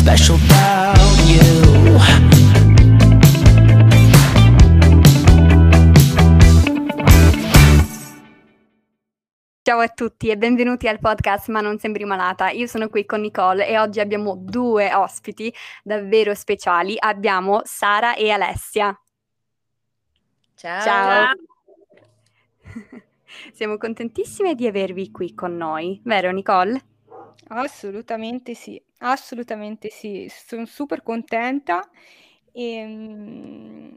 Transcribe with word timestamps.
special 0.00 0.36
about 0.36 0.96
you. 1.28 1.98
Ciao 9.62 9.78
a 9.80 9.88
tutti 9.88 10.30
e 10.30 10.38
benvenuti 10.38 10.88
al 10.88 10.98
podcast 10.98 11.50
Ma 11.50 11.60
non 11.60 11.78
sembri 11.78 12.04
malata. 12.04 12.48
Io 12.48 12.66
sono 12.66 12.88
qui 12.88 13.04
con 13.04 13.20
Nicole 13.20 13.68
e 13.68 13.78
oggi 13.78 14.00
abbiamo 14.00 14.36
due 14.36 14.94
ospiti 14.94 15.52
davvero 15.84 16.34
speciali. 16.34 16.96
Abbiamo 16.98 17.60
Sara 17.64 18.14
e 18.14 18.30
Alessia. 18.30 18.98
Ciao. 20.54 20.80
Ciao. 20.80 21.32
Siamo 23.52 23.76
contentissime 23.76 24.54
di 24.54 24.66
avervi 24.66 25.10
qui 25.10 25.34
con 25.34 25.58
noi, 25.58 26.00
vero 26.04 26.30
Nicole? 26.32 26.80
Assolutamente 27.48 28.54
sì, 28.54 28.82
assolutamente 29.00 29.90
sì, 29.90 30.30
sono 30.30 30.66
super 30.66 31.02
contenta 31.02 31.88
e 32.52 32.84
mm, 32.86 33.94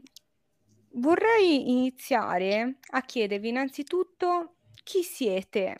vorrei 0.92 1.70
iniziare 1.70 2.78
a 2.90 3.00
chiedervi 3.02 3.48
innanzitutto 3.48 4.56
chi 4.82 5.02
siete, 5.02 5.76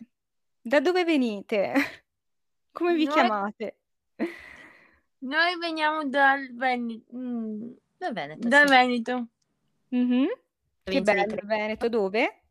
da 0.61 0.79
dove 0.79 1.03
venite, 1.03 1.73
come 2.71 2.93
vi 2.95 3.05
Noi- 3.05 3.13
chiamate? 3.13 3.77
Noi 5.19 5.57
veniamo 5.57 6.05
dal 6.07 6.53
Veneto. 6.53 7.15
mm, 7.15 7.71
Va 7.97 8.11
bene, 8.11 8.37
tu 8.37 8.47
dal 8.49 8.67
sì. 8.67 8.67
Veneto, 8.67 9.27
Mhm, 9.89 10.27
Che 10.27 11.01
Provincia 11.03 11.13
di 11.13 11.25
bello, 11.25 11.45
Veneto, 11.45 11.89
dove? 11.89 12.43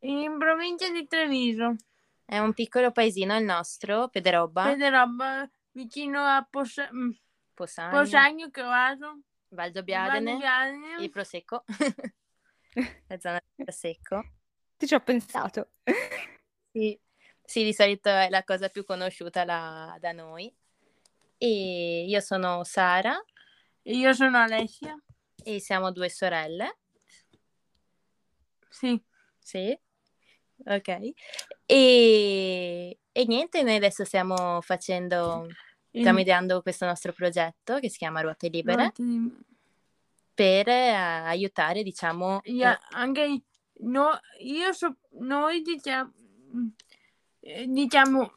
in 0.00 0.38
provincia 0.38 0.90
di 0.90 1.06
Treviso, 1.06 1.76
È 2.24 2.38
un 2.38 2.52
piccolo 2.52 2.92
paesino 2.92 3.36
il 3.36 3.44
nostro, 3.44 4.08
Pederobba, 4.08 4.64
Pederobba, 4.70 5.50
vicino 5.78 6.24
a 6.24 6.44
Posa- 6.48 6.90
mm, 6.92 7.10
Posagno, 7.54 7.90
Posagno, 7.98 8.50
Cavaso, 8.50 9.20
Valdobbiadene, 9.50 10.32
Valdiviane. 10.38 11.02
il 11.02 11.10
Prosecco, 11.10 11.62
la 13.06 13.18
zona 13.20 13.40
del 13.54 13.64
Prosecco. 13.64 14.24
Ti 14.76 14.86
ci 14.88 14.94
ho 14.94 15.00
pensato. 15.00 15.70
Sì. 16.72 16.98
Sì, 17.44 17.64
di 17.64 17.72
solito 17.72 18.08
è 18.10 18.28
la 18.28 18.42
cosa 18.44 18.68
più 18.68 18.84
conosciuta 18.84 19.44
là- 19.44 19.96
da 20.00 20.12
noi. 20.12 20.52
E 21.38 22.04
io 22.06 22.20
sono 22.20 22.62
Sara 22.64 23.16
E 23.82 23.96
io 23.96 24.12
sono 24.12 24.38
Alessia. 24.38 24.94
e 25.44 25.60
siamo 25.60 25.90
due 25.92 26.10
sorelle. 26.10 26.78
Sì. 28.68 29.00
Sì, 29.38 29.76
ok. 30.66 30.88
E, 31.64 32.98
e 33.12 33.24
niente, 33.26 33.62
noi 33.62 33.76
adesso 33.76 34.04
stiamo 34.04 34.60
facendo, 34.60 35.46
stiamo 36.00 36.20
ideando 36.20 36.62
questo 36.62 36.86
nostro 36.86 37.12
progetto 37.12 37.78
che 37.78 37.88
si 37.88 37.98
chiama 37.98 38.20
Ruote 38.20 38.48
Libere 38.48 38.92
Ruote 38.94 39.44
per 40.34 40.68
eh, 40.68 40.92
aiutare, 40.92 41.82
diciamo, 41.82 42.40
eh, 42.42 42.78
anche 42.90 43.42
no, 43.80 44.18
io 44.40 44.72
so, 44.72 44.96
noi 45.20 45.62
diciamo, 45.62 46.12
eh, 47.40 47.66
diciamo 47.66 48.32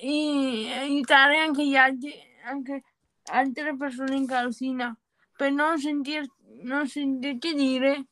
i- 0.00 0.68
aiutare 0.72 1.38
anche 1.38 1.66
gli 1.66 1.76
altri, 1.76 2.12
anche 2.44 2.82
altre 3.30 3.76
persone 3.76 4.16
in 4.16 4.26
carrozzina 4.26 4.96
per 5.36 5.52
non 5.52 5.78
sentir, 5.78 6.26
non 6.62 6.88
sentirti 6.88 7.54
dire 7.54 8.06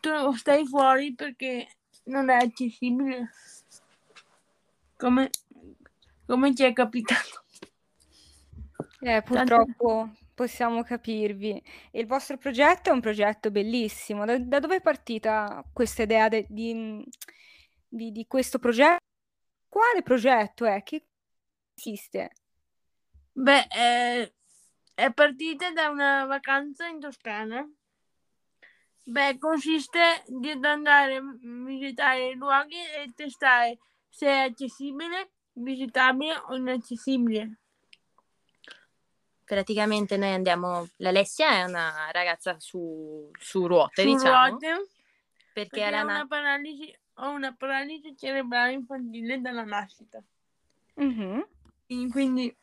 tu 0.00 0.32
stai 0.36 0.64
fuori 0.66 1.14
perché 1.14 1.68
non 2.04 2.30
è 2.30 2.36
accessibile 2.36 3.30
come, 4.96 5.30
come 6.26 6.54
ci 6.54 6.62
è 6.64 6.72
capitato. 6.72 7.39
Eh, 9.02 9.22
purtroppo 9.22 10.10
possiamo 10.34 10.82
capirvi. 10.82 11.62
Il 11.92 12.06
vostro 12.06 12.36
progetto 12.36 12.90
è 12.90 12.92
un 12.92 13.00
progetto 13.00 13.50
bellissimo. 13.50 14.24
Da, 14.24 14.38
da 14.38 14.58
dove 14.60 14.76
è 14.76 14.80
partita 14.80 15.64
questa 15.72 16.02
idea 16.02 16.28
de- 16.28 16.46
di, 16.48 17.04
di- 17.88 18.12
di 18.12 18.26
questo 18.26 18.58
progetto? 18.58 18.98
Quale 19.68 20.02
progetto 20.02 20.64
è? 20.64 20.82
Che 20.82 21.04
esiste? 21.74 22.30
Beh, 23.32 23.66
eh, 23.70 24.34
è 24.94 25.12
partita 25.12 25.70
da 25.72 25.88
una 25.88 26.24
vacanza 26.26 26.86
in 26.86 27.00
Toscana. 27.00 27.66
Beh, 29.04 29.38
consiste 29.38 30.24
di 30.26 30.50
andare 30.50 31.16
a 31.16 31.22
visitare 31.64 32.28
i 32.28 32.34
luoghi 32.34 32.76
e 32.76 33.12
testare 33.14 33.78
se 34.08 34.26
è 34.26 34.48
accessibile, 34.48 35.32
visitabile 35.52 36.36
o 36.48 36.56
inaccessibile. 36.56 37.58
Praticamente 39.50 40.16
noi 40.16 40.32
andiamo, 40.32 40.86
l'Alessia 40.98 41.50
è 41.50 41.64
una 41.64 42.08
ragazza 42.12 42.54
su, 42.60 43.28
su 43.36 43.66
ruote, 43.66 44.02
Su 44.02 44.12
diciamo, 44.12 44.46
ruote, 44.50 44.66
perché 45.52 45.70
perché 45.70 45.84
ha 45.86 46.02
una 46.04 46.18
na- 46.18 46.26
paralisi, 46.28 46.96
ho 47.14 47.30
una 47.30 47.52
paralisi 47.58 48.16
cerebrale 48.16 48.74
infantile 48.74 49.40
dalla 49.40 49.64
nascita. 49.64 50.22
Mhm. 50.94 51.44
E 51.88 52.08
Quindi 52.12 52.56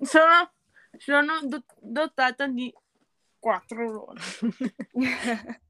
sono, 0.00 0.50
sono 0.96 1.38
dot- 1.42 1.76
dotata 1.78 2.46
di 2.46 2.74
quattro 3.38 3.90
ruote. 3.90 4.20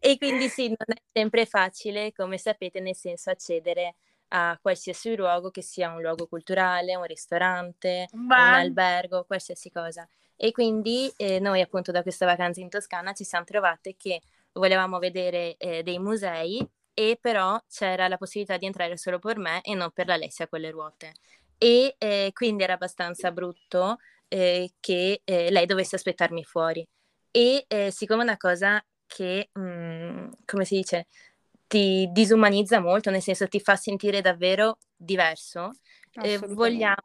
E 0.00 0.18
quindi 0.18 0.48
sì, 0.48 0.66
non 0.66 0.78
è 0.88 1.00
sempre 1.12 1.46
facile, 1.46 2.12
come 2.12 2.36
sapete, 2.36 2.80
nel 2.80 2.96
senso 2.96 3.30
accedere 3.30 3.94
a 4.28 4.58
qualsiasi 4.60 5.14
luogo, 5.16 5.50
che 5.50 5.62
sia 5.62 5.92
un 5.92 6.00
luogo 6.00 6.26
culturale, 6.26 6.96
un 6.96 7.04
ristorante, 7.04 8.08
Un 8.12 8.24
un 8.24 8.32
albergo, 8.32 9.24
qualsiasi 9.24 9.70
cosa. 9.70 10.08
E 10.36 10.52
quindi 10.52 11.12
eh, 11.16 11.40
noi 11.40 11.60
appunto 11.60 11.90
da 11.90 12.02
questa 12.02 12.24
vacanza 12.24 12.60
in 12.60 12.68
Toscana 12.68 13.12
ci 13.12 13.24
siamo 13.24 13.44
trovate 13.44 13.96
che 13.96 14.20
volevamo 14.52 14.98
vedere 14.98 15.56
eh, 15.56 15.82
dei 15.82 15.98
musei 15.98 16.64
e 16.94 17.18
però 17.20 17.60
c'era 17.68 18.08
la 18.08 18.16
possibilità 18.16 18.56
di 18.56 18.66
entrare 18.66 18.96
solo 18.96 19.18
per 19.18 19.38
me 19.38 19.60
e 19.62 19.74
non 19.74 19.90
per 19.92 20.06
l'Alessia 20.06 20.48
con 20.48 20.60
le 20.60 20.70
ruote. 20.70 21.12
E 21.56 21.94
eh, 21.98 22.30
quindi 22.32 22.62
era 22.62 22.74
abbastanza 22.74 23.32
brutto 23.32 23.98
eh, 24.28 24.72
che 24.78 25.22
eh, 25.24 25.50
lei 25.50 25.66
dovesse 25.66 25.96
aspettarmi 25.96 26.44
fuori. 26.44 26.86
E 27.30 27.64
eh, 27.68 27.90
siccome 27.90 28.22
una 28.22 28.36
cosa 28.36 28.84
che, 29.06 29.50
mm, 29.58 30.28
come 30.44 30.64
si 30.64 30.76
dice, 30.76 31.06
ti 31.68 32.08
disumanizza 32.10 32.80
molto, 32.80 33.10
nel 33.10 33.22
senso 33.22 33.46
ti 33.46 33.60
fa 33.60 33.76
sentire 33.76 34.20
davvero 34.20 34.78
diverso, 34.96 35.70
eh, 36.22 36.38
vogliamo, 36.38 36.96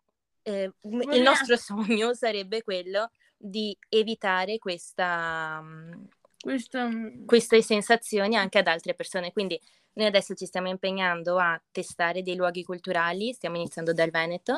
eh, 0.41 0.71
il 0.81 1.21
nostro 1.21 1.55
sogno 1.57 2.13
sarebbe 2.15 2.63
quello 2.63 3.11
di 3.37 3.77
evitare 3.89 4.57
questa, 4.57 5.59
mm, 5.61 5.91
Questo 6.39 6.89
queste 7.25 7.61
sensazioni 7.61 8.35
anche 8.37 8.57
ad 8.57 8.67
altre 8.67 8.95
persone. 8.95 9.31
Quindi 9.33 9.59
noi 9.93 10.07
adesso 10.07 10.33
ci 10.33 10.45
stiamo 10.45 10.69
impegnando 10.69 11.37
a 11.37 11.61
testare 11.71 12.23
dei 12.23 12.35
luoghi 12.35 12.63
culturali, 12.63 13.33
stiamo 13.33 13.57
iniziando 13.57 13.93
dal 13.93 14.09
Veneto, 14.09 14.57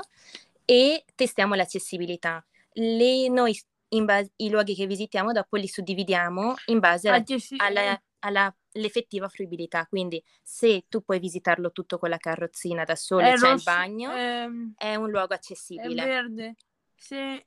e 0.64 1.04
testiamo 1.16 1.56
l'accessibilità. 1.56 2.44
Le- 2.74 3.28
noi 3.30 3.60
in 3.90 4.06
base, 4.06 4.32
i 4.38 4.50
luoghi 4.50 4.76
che 4.76 4.86
visitiamo 4.86 5.32
dopo 5.32 5.58
li 5.58 5.68
suddividiamo 5.68 6.56
in 6.68 6.80
base 6.80 7.10
alla, 7.58 8.02
alla- 8.20 8.56
l'effettiva 8.76 9.28
fruibilità. 9.28 9.86
Quindi, 9.86 10.24
se 10.42 10.86
tu 10.88 11.04
puoi 11.04 11.20
visitarlo 11.20 11.72
tutto 11.72 11.98
con 11.98 12.10
la 12.10 12.18
carrozzina 12.18 12.84
da 12.84 12.96
solo, 12.96 13.24
è 13.24 13.34
c'è 13.34 13.52
il 13.52 13.62
bagno, 13.64 14.16
ehm, 14.16 14.74
è 14.78 14.96
un 14.96 15.10
luogo 15.10 15.34
è 15.34 15.38
accessibile. 15.38 16.06
verde. 16.06 16.56
Se, 16.96 17.46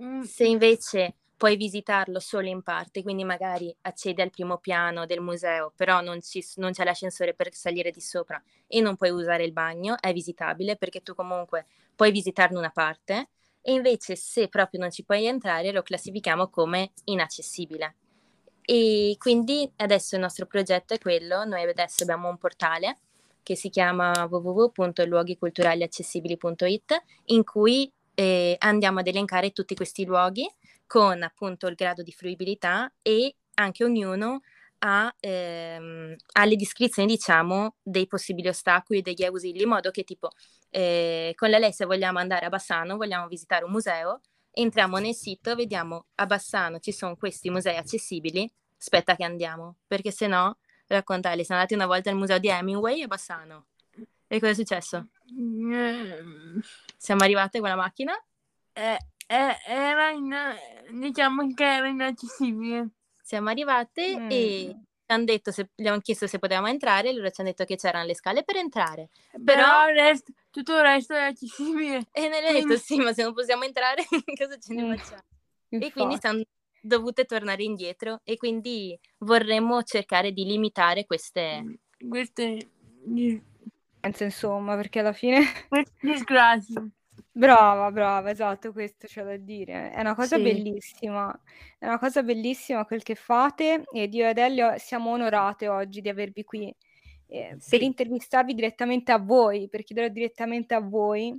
mm, 0.00 0.20
Se 0.22 0.44
invece 0.44 1.14
puoi 1.36 1.56
visitarlo 1.56 2.20
solo 2.20 2.48
in 2.48 2.62
parte, 2.62 3.02
quindi 3.02 3.24
magari 3.24 3.74
accedi 3.82 4.20
al 4.20 4.28
primo 4.28 4.58
piano 4.58 5.06
del 5.06 5.20
museo, 5.20 5.72
però 5.74 6.02
non, 6.02 6.20
ci- 6.20 6.44
non 6.56 6.72
c'è 6.72 6.84
l'ascensore 6.84 7.32
per 7.32 7.54
salire 7.54 7.90
di 7.90 8.00
sopra 8.02 8.42
e 8.66 8.82
non 8.82 8.96
puoi 8.96 9.08
usare 9.08 9.44
il 9.44 9.52
bagno, 9.52 9.96
è 9.98 10.12
visitabile 10.12 10.76
perché 10.76 11.00
tu 11.00 11.14
comunque 11.14 11.64
puoi 11.96 12.10
visitarne 12.10 12.58
una 12.58 12.70
parte. 12.70 13.30
E 13.62 13.72
invece, 13.72 14.16
se 14.16 14.48
proprio 14.48 14.80
non 14.80 14.90
ci 14.90 15.02
puoi 15.02 15.26
entrare, 15.26 15.72
lo 15.72 15.82
classifichiamo 15.82 16.48
come 16.48 16.92
inaccessibile. 17.04 17.96
E 18.62 19.16
quindi 19.18 19.70
adesso 19.76 20.14
il 20.14 20.20
nostro 20.20 20.46
progetto 20.46 20.94
è 20.94 20.98
quello, 20.98 21.44
noi 21.44 21.62
adesso 21.62 22.02
abbiamo 22.02 22.28
un 22.28 22.38
portale 22.38 22.98
che 23.42 23.56
si 23.56 23.68
chiama 23.68 24.26
www.luoghiculturaliaccessibili.it 24.30 27.02
in 27.26 27.44
cui 27.44 27.92
eh, 28.14 28.56
andiamo 28.58 29.00
ad 29.00 29.06
elencare 29.06 29.52
tutti 29.52 29.74
questi 29.74 30.04
luoghi 30.04 30.48
con 30.86 31.22
appunto 31.22 31.66
il 31.66 31.74
grado 31.74 32.02
di 32.02 32.12
fruibilità 32.12 32.90
e 33.02 33.34
anche 33.54 33.84
ognuno 33.84 34.40
ha, 34.80 35.14
ehm, 35.20 36.16
ha 36.32 36.44
le 36.44 36.56
descrizioni 36.56 37.08
diciamo 37.08 37.76
dei 37.82 38.06
possibili 38.06 38.48
ostacoli, 38.48 39.02
degli 39.02 39.24
ausili, 39.24 39.62
in 39.62 39.68
modo 39.68 39.90
che 39.90 40.04
tipo 40.04 40.30
eh, 40.70 41.32
con 41.36 41.50
l'Alessia 41.50 41.86
vogliamo 41.86 42.18
andare 42.18 42.46
a 42.46 42.48
Bassano, 42.48 42.96
vogliamo 42.96 43.26
visitare 43.26 43.64
un 43.64 43.72
museo, 43.72 44.20
entriamo 44.52 44.98
nel 44.98 45.14
sito, 45.14 45.54
vediamo 45.54 46.06
a 46.16 46.26
Bassano 46.26 46.78
ci 46.78 46.92
sono 46.92 47.16
questi 47.16 47.50
musei 47.50 47.76
accessibili, 47.76 48.50
aspetta 48.78 49.16
che 49.16 49.24
andiamo, 49.24 49.76
perché 49.86 50.10
se 50.10 50.26
no, 50.26 50.58
raccontare, 50.86 51.44
siamo 51.44 51.60
andati 51.60 51.74
una 51.74 51.86
volta 51.86 52.10
al 52.10 52.16
museo 52.16 52.38
di 52.38 52.48
Hemingway 52.48 53.02
a 53.02 53.06
Bassano. 53.06 53.66
E 54.26 54.38
cosa 54.38 54.52
è 54.52 54.54
successo? 54.54 55.08
ehm, 55.36 56.60
Siamo 56.96 57.22
arrivate 57.24 57.60
con 57.60 57.68
la 57.68 57.76
macchina 57.76 58.12
eh, 58.72 58.98
eh, 59.26 59.56
era 59.66 60.10
in, 60.10 60.34
diciamo 60.92 61.52
che 61.54 61.64
era 61.64 61.88
inaccessibile. 61.88 62.90
Siamo 63.22 63.48
arrivate 63.50 64.18
Mm. 64.18 64.30
e 64.30 64.76
hanno 65.12 65.24
detto 65.24 65.50
se, 65.52 65.70
gli 65.74 65.86
hanno 65.86 66.00
chiesto 66.00 66.26
se 66.26 66.38
potevamo 66.38 66.68
entrare, 66.68 67.12
loro 67.12 67.30
ci 67.30 67.40
hanno 67.40 67.50
detto 67.50 67.64
che 67.64 67.76
c'erano 67.76 68.04
le 68.06 68.14
scale 68.14 68.42
per 68.44 68.56
entrare. 68.56 69.08
Però 69.32 69.44
Però- 69.44 69.88
il 69.88 69.94
resto- 69.94 70.32
tutto 70.50 70.74
il 70.76 70.82
resto 70.82 71.14
è 71.14 71.22
accessibile. 71.22 72.06
E 72.12 72.28
noi 72.28 72.38
abbiamo 72.38 72.58
detto 72.68 72.76
sì, 72.80 72.96
ma 72.98 73.12
se 73.12 73.22
non 73.22 73.32
possiamo 73.34 73.64
entrare, 73.64 74.02
cosa 74.36 74.58
ce 74.58 74.74
ne 74.74 74.82
Mm. 74.84 74.94
facciamo? 74.96 75.22
E 75.68 75.92
quindi 75.92 76.16
siamo 76.18 76.42
dovute 76.82 77.24
tornare 77.24 77.62
indietro 77.62 78.20
e 78.24 78.36
quindi 78.36 78.98
vorremmo 79.18 79.82
cercare 79.82 80.32
di 80.32 80.44
limitare 80.44 81.04
queste... 81.06 81.78
Queste 82.08 82.68
insomma, 84.24 84.76
perché 84.76 85.00
alla 85.00 85.12
fine 85.12 85.42
queste 85.68 85.92
disgrazie. 86.00 86.90
Brava, 87.40 87.90
brava, 87.90 88.30
esatto, 88.30 88.70
questo 88.70 89.06
c'è 89.06 89.24
da 89.24 89.38
dire. 89.38 89.92
È 89.92 90.00
una 90.00 90.14
cosa 90.14 90.36
Sì. 90.36 90.42
bellissima, 90.42 91.40
è 91.78 91.86
una 91.86 91.98
cosa 91.98 92.22
bellissima 92.22 92.84
quel 92.84 93.02
che 93.02 93.14
fate 93.14 93.84
ed 93.92 94.12
io 94.12 94.28
ed 94.28 94.36
Elio 94.36 94.76
siamo 94.76 95.10
onorate 95.12 95.66
oggi 95.66 96.02
di 96.02 96.10
avervi 96.10 96.44
qui 96.44 96.74
eh, 97.28 97.56
Sì. 97.58 97.70
per 97.70 97.80
intervistarvi 97.80 98.52
direttamente 98.52 99.10
a 99.10 99.16
voi, 99.16 99.70
per 99.70 99.84
chiedere 99.84 100.12
direttamente 100.12 100.74
a 100.74 100.80
voi. 100.80 101.34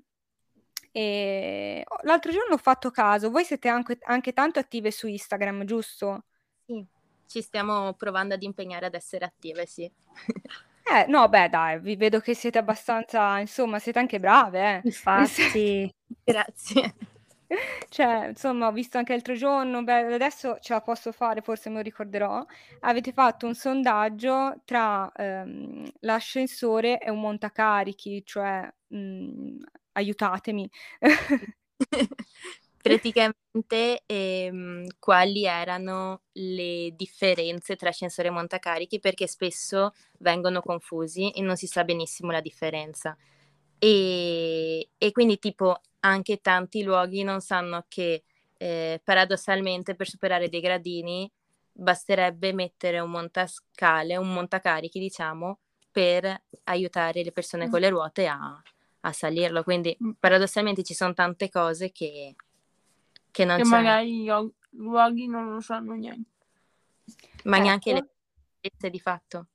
E 0.92 1.83
oh, 1.88 2.00
l'altro 2.01 2.31
giorno 2.31 2.56
ho 2.56 2.57
fatto 2.57 2.89
caso, 2.89 3.30
voi 3.30 3.44
siete 3.44 3.69
anche, 3.69 4.00
anche 4.01 4.33
tanto 4.33 4.57
attive 4.57 4.89
su 4.89 5.06
Instagram, 5.06 5.65
giusto? 5.65 6.24
Sì, 6.65 6.83
ci 7.27 7.44
stiamo 7.44 7.94
provando 7.94 8.33
ad 8.33 8.42
impegnare 8.42 8.88
ad 8.88 8.95
essere 8.95 9.24
attive, 9.25 9.68
sì. 9.68 9.89
Eh, 10.83 11.06
no, 11.07 11.30
beh, 11.30 11.50
dai, 11.50 11.80
vi 11.80 11.95
vedo 11.95 12.19
che 12.19 12.33
siete 12.33 12.57
abbastanza, 12.57 13.39
insomma, 13.39 13.80
siete 13.80 14.00
anche 14.00 14.19
brave, 14.19 14.78
eh. 14.78 14.81
Infatti, 14.83 15.94
Grazie. 16.24 16.95
Cioè, 17.89 18.28
insomma, 18.30 18.68
ho 18.68 18.72
visto 18.72 18.98
anche 18.98 19.12
l'altro 19.13 19.33
giorno, 19.36 19.83
beh, 19.83 20.13
adesso 20.13 20.57
ce 20.62 20.74
la 20.74 20.81
posso 20.81 21.12
fare, 21.12 21.42
forse 21.42 21.69
me 21.69 21.75
lo 21.78 21.81
ricorderò. 21.81 22.44
Avete 22.81 23.12
fatto 23.12 23.45
un 23.45 23.54
sondaggio 23.56 24.62
tra 24.66 25.12
ehm, 25.13 25.86
l'ascensore 26.01 27.00
e 27.00 27.10
un 27.10 27.19
montacarichi, 27.19 28.24
cioè 28.25 28.68
mm, 28.95 29.57
aiutatemi. 29.94 30.69
Praticamente 32.81 34.04
ehm, 34.06 34.88
quali 35.00 35.45
erano 35.45 36.22
le 36.33 36.94
differenze 36.95 37.75
tra 37.75 37.89
ascensore 37.89 38.30
e 38.30 38.31
montacarichi 38.31 39.00
perché 39.00 39.28
spesso 39.28 39.94
vengono 40.19 40.62
confusi 40.62 41.31
e 41.31 41.42
non 41.42 41.56
si 41.56 41.68
sa 41.68 41.83
benissimo 41.83 42.31
la 42.31 42.42
differenza. 42.42 43.16
E, 43.78 44.89
e 44.98 45.12
quindi 45.12 45.39
tipo 45.39 45.80
anche 46.01 46.42
tanti 46.42 46.83
luoghi 46.83 47.24
non 47.24 47.42
sanno 47.42 47.86
che 47.88 48.24
eh, 48.57 49.01
paradossalmente 49.04 49.95
per 49.95 50.07
superare 50.07 50.50
dei 50.50 50.62
gradini 50.62 51.31
basterebbe 51.74 52.54
mettere 52.54 53.00
un 53.00 53.10
montascale, 53.10 54.18
un 54.18 54.31
montacarichi 54.31 55.00
diciamo, 55.00 55.60
per 55.92 56.44
aiutare 56.66 57.24
le 57.24 57.31
persone 57.31 57.69
con 57.69 57.80
le 57.80 57.89
ruote 57.89 58.27
a, 58.27 58.62
a 59.01 59.12
salirlo. 59.12 59.63
Quindi 59.63 59.98
paradossalmente 60.19 60.84
ci 60.84 60.94
sono 60.94 61.13
tante 61.13 61.50
cose 61.50 61.92
che, 61.92 62.36
che 63.31 63.45
non 63.45 63.57
che 63.57 63.63
c'è, 63.63 63.69
magari 63.69 64.24
i 64.24 64.31
luoghi 64.72 65.28
non 65.28 65.51
lo 65.54 65.60
sanno 65.62 65.94
neanche. 65.95 66.30
ma 67.44 67.57
neanche 67.60 67.94
le 67.94 68.00
Ecco. 68.00 68.10
certezze 68.62 68.89
di 68.89 69.00
fatto. 69.00 69.48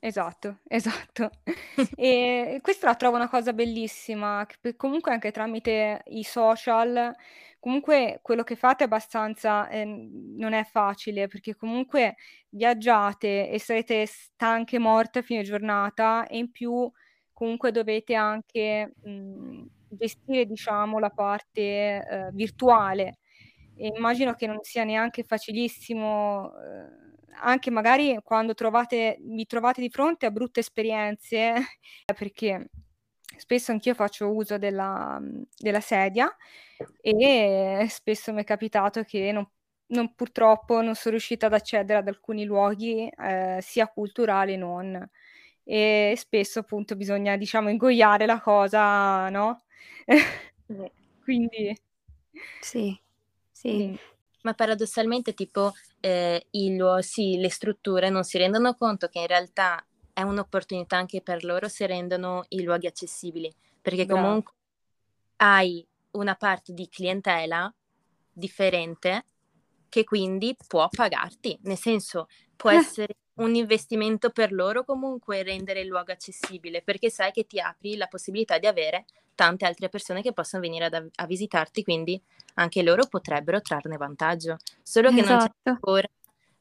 Esatto, 0.00 0.60
esatto. 0.68 1.30
E 1.94 2.60
questa 2.62 2.86
la 2.86 2.94
trovo 2.96 3.16
una 3.16 3.28
cosa 3.28 3.52
bellissima, 3.52 4.46
che 4.46 4.76
comunque 4.76 5.12
anche 5.12 5.30
tramite 5.32 6.02
i 6.06 6.22
social, 6.24 7.14
comunque 7.58 8.20
quello 8.22 8.42
che 8.42 8.56
fate 8.56 8.84
è 8.84 8.86
abbastanza, 8.86 9.68
eh, 9.68 9.84
non 9.84 10.52
è 10.54 10.64
facile, 10.64 11.28
perché 11.28 11.54
comunque 11.56 12.16
viaggiate 12.50 13.50
e 13.50 13.58
sarete 13.60 14.06
stanche, 14.06 14.78
morte 14.78 15.18
a 15.20 15.22
fine 15.22 15.42
giornata 15.42 16.26
e 16.26 16.38
in 16.38 16.50
più 16.50 16.90
comunque 17.32 17.70
dovete 17.72 18.14
anche 18.14 18.94
mh, 19.02 19.64
gestire, 19.88 20.46
diciamo, 20.46 20.98
la 20.98 21.10
parte 21.10 21.60
eh, 22.06 22.30
virtuale. 22.32 23.18
E 23.82 23.92
immagino 23.96 24.34
che 24.34 24.46
non 24.46 24.58
sia 24.62 24.84
neanche 24.84 25.22
facilissimo, 25.24 26.52
eh, 26.58 26.88
anche 27.40 27.70
magari 27.70 28.18
quando 28.22 28.52
trovate, 28.54 29.16
vi 29.20 29.46
trovate 29.46 29.80
di 29.80 29.88
fronte 29.90 30.26
a 30.26 30.30
brutte 30.30 30.60
esperienze, 30.60 31.54
perché 32.18 32.68
spesso 33.38 33.72
anch'io 33.72 33.94
faccio 33.94 34.34
uso 34.34 34.58
della, 34.58 35.18
della 35.56 35.80
sedia 35.80 36.34
e 37.00 37.86
spesso 37.88 38.32
mi 38.32 38.42
è 38.42 38.44
capitato 38.44 39.02
che 39.02 39.32
non, 39.32 39.48
non- 39.88 40.14
purtroppo 40.14 40.80
non 40.82 40.94
sono 40.94 41.12
riuscita 41.12 41.46
ad 41.46 41.54
accedere 41.54 41.98
ad 42.00 42.08
alcuni 42.08 42.44
luoghi, 42.44 43.08
eh, 43.08 43.58
sia 43.62 43.88
culturali 43.88 44.56
non. 44.56 45.08
E 45.64 46.14
spesso 46.16 46.58
appunto 46.60 46.96
bisogna, 46.96 47.36
diciamo, 47.36 47.68
ingoiare 47.70 48.26
la 48.26 48.40
cosa, 48.40 49.28
no? 49.30 49.62
Quindi... 51.24 51.74
sì, 52.60 52.98
sì. 53.60 53.98
Ma 54.42 54.54
paradossalmente, 54.54 55.34
tipo, 55.34 55.72
eh, 56.00 56.46
i 56.52 56.76
luo- 56.76 57.02
sì, 57.02 57.36
le 57.36 57.50
strutture 57.50 58.08
non 58.08 58.24
si 58.24 58.38
rendono 58.38 58.74
conto 58.74 59.08
che 59.08 59.18
in 59.18 59.26
realtà 59.26 59.84
è 60.14 60.22
un'opportunità 60.22 60.96
anche 60.96 61.20
per 61.20 61.44
loro 61.44 61.68
se 61.68 61.86
rendono 61.86 62.44
i 62.48 62.62
luoghi 62.62 62.86
accessibili, 62.86 63.54
perché 63.82 64.06
Bravo. 64.06 64.22
comunque 64.22 64.52
hai 65.36 65.86
una 66.12 66.34
parte 66.36 66.72
di 66.72 66.88
clientela 66.88 67.72
differente 68.32 69.24
che 69.90 70.04
quindi 70.04 70.56
può 70.66 70.88
pagarti, 70.88 71.58
nel 71.64 71.76
senso 71.76 72.26
può 72.56 72.70
essere 72.70 73.16
un 73.40 73.54
investimento 73.54 74.30
per 74.30 74.52
loro 74.52 74.84
comunque 74.84 75.42
rendere 75.42 75.80
il 75.80 75.86
luogo 75.88 76.12
accessibile, 76.12 76.82
perché 76.82 77.10
sai 77.10 77.32
che 77.32 77.46
ti 77.46 77.58
apri 77.58 77.96
la 77.96 78.06
possibilità 78.06 78.58
di 78.58 78.66
avere 78.66 79.04
tante 79.34 79.64
altre 79.64 79.88
persone 79.88 80.20
che 80.22 80.32
possono 80.32 80.62
venire 80.62 80.84
ad- 80.86 81.08
a 81.14 81.26
visitarti, 81.26 81.82
quindi 81.82 82.20
anche 82.54 82.82
loro 82.82 83.06
potrebbero 83.06 83.60
trarne 83.62 83.96
vantaggio. 83.96 84.56
Solo 84.82 85.10
che 85.10 85.22
non 85.22 85.38
c'è 85.38 85.44
Esatto. 85.44 85.70
ancora 85.70 86.06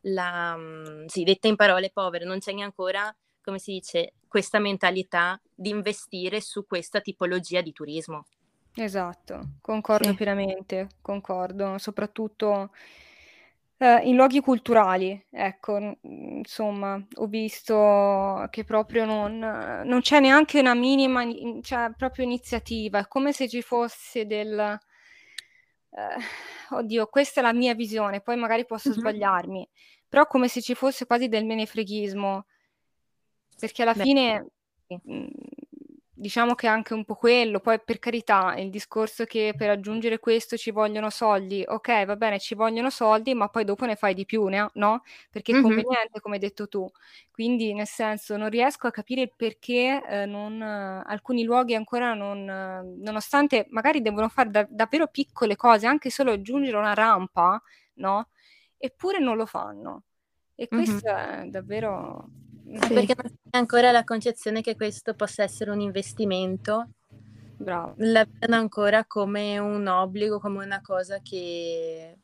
la, 0.02 0.56
mm, 0.58 1.06
sì, 1.08 1.24
detta 1.24 1.48
in 1.50 1.58
parole 1.58 1.92
povere, 1.92 2.24
non 2.24 2.40
c'è 2.40 2.54
ancora, 2.54 3.14
come 3.42 3.60
si 3.60 3.74
dice, 3.74 4.14
questa 4.30 4.60
mentalità 4.60 5.40
di 5.54 5.70
investire 5.70 6.40
su 6.40 6.66
questa 6.66 7.02
tipologia 7.02 7.60
di 7.62 7.74
turismo. 7.74 8.26
Esatto, 8.76 9.56
concordo 9.60 10.12
Sì. 10.12 10.16
pienamente, 10.16 10.88
concordo, 11.02 11.78
soprattutto 11.78 12.70
eh, 13.80 14.02
in 14.08 14.16
luoghi 14.16 14.42
culturali, 14.42 15.26
ecco, 15.32 15.80
n- 15.80 15.98
insomma, 16.04 17.02
ho 17.16 17.28
visto 17.28 18.48
che 18.50 18.64
proprio 18.64 19.06
non, 19.06 19.38
non 19.40 20.02
c'è 20.02 20.20
neanche 20.20 20.60
una 20.60 20.74
minima, 20.76 21.24
ni- 21.24 21.62
cioè, 21.64 21.92
proprio 21.98 22.26
iniziativa, 22.26 23.00
è 23.00 23.08
come 23.08 23.34
se 23.34 23.48
ci 23.50 23.62
fosse 23.62 24.26
del... 24.26 24.80
eh, 25.92 26.18
oddio, 26.76 27.08
questa 27.08 27.40
è 27.42 27.44
la 27.44 27.54
mia 27.54 27.74
visione, 27.76 28.22
poi 28.22 28.38
magari 28.38 28.66
posso 28.66 28.94
Mhm. 28.94 28.94
sbagliarmi, 28.94 29.68
però 30.08 30.26
come 30.28 30.48
se 30.48 30.62
ci 30.62 30.76
fosse 30.76 31.06
quasi 31.06 31.28
del 31.28 31.46
menefreghismo, 31.46 32.46
perché 33.60 33.82
alla 33.82 33.94
Beh, 33.96 34.06
fine 34.06 34.46
mh, 34.88 35.26
diciamo 36.20 36.54
che 36.56 36.68
è 36.68 36.70
anche 36.70 36.94
un 36.94 37.06
po' 37.06 37.16
quello, 37.16 37.60
poi 37.60 37.80
per 37.82 38.00
carità, 38.00 38.56
il 38.58 38.70
discorso 38.70 39.26
che 39.26 39.54
per 39.58 39.68
raggiungere 39.68 40.20
questo 40.20 40.58
ci 40.58 40.72
vogliono 40.72 41.10
soldi, 41.10 41.64
ok, 41.66 42.06
va 42.06 42.16
bene, 42.16 42.40
ci 42.40 42.56
vogliono 42.56 42.90
soldi, 42.90 43.34
ma 43.34 43.48
poi 43.50 43.64
dopo 43.66 43.86
ne 43.86 43.96
fai 43.96 44.14
di 44.14 44.26
più, 44.26 44.46
ne- 44.48 44.70
no? 44.74 45.02
Perché 45.32 45.54
è 45.54 45.56
Mhm. 45.56 45.62
conveniente, 45.62 46.20
come 46.20 46.36
hai 46.36 46.42
detto 46.42 46.68
tu. 46.68 46.90
Quindi, 47.32 47.74
nel 47.74 47.88
senso, 47.88 48.36
non 48.38 48.50
riesco 48.50 48.88
a 48.88 48.92
capire 48.92 49.22
il 49.22 49.34
perché 49.36 50.02
eh, 50.08 50.26
non, 50.26 50.62
eh, 50.62 51.04
alcuni 51.06 51.44
luoghi 51.44 51.76
ancora 51.76 52.14
non, 52.14 52.50
eh, 52.50 52.82
nonostante 53.04 53.66
magari 53.70 54.02
devono 54.02 54.28
fare 54.30 54.50
da- 54.50 54.68
davvero 54.70 55.08
piccole 55.08 55.56
cose, 55.56 55.88
anche 55.88 56.10
solo 56.10 56.32
aggiungere 56.34 56.78
una 56.78 56.94
rampa, 56.94 57.62
no? 57.96 58.30
Eppure 58.78 59.20
non 59.20 59.36
lo 59.38 59.46
fanno. 59.46 60.04
E 60.56 60.70
questo 60.70 61.10
è 61.16 61.46
davvero... 61.48 62.28
Sì. 62.72 62.94
perché 62.94 63.16
non 63.16 63.32
c'è 63.32 63.58
ancora 63.58 63.92
la 63.92 64.04
concezione 64.04 64.62
che 64.62 64.76
questo 64.76 65.16
possa 65.16 65.44
essere 65.44 65.72
un 65.72 65.82
investimento, 65.82 66.90
Bravo. 67.58 67.96
la 67.98 68.26
vedono 68.26 68.60
ancora 68.60 69.06
come 69.06 69.58
un 69.58 69.88
obbligo, 69.88 70.40
come 70.40 70.64
una 70.64 70.82
cosa 70.82 71.20
che... 71.22 72.18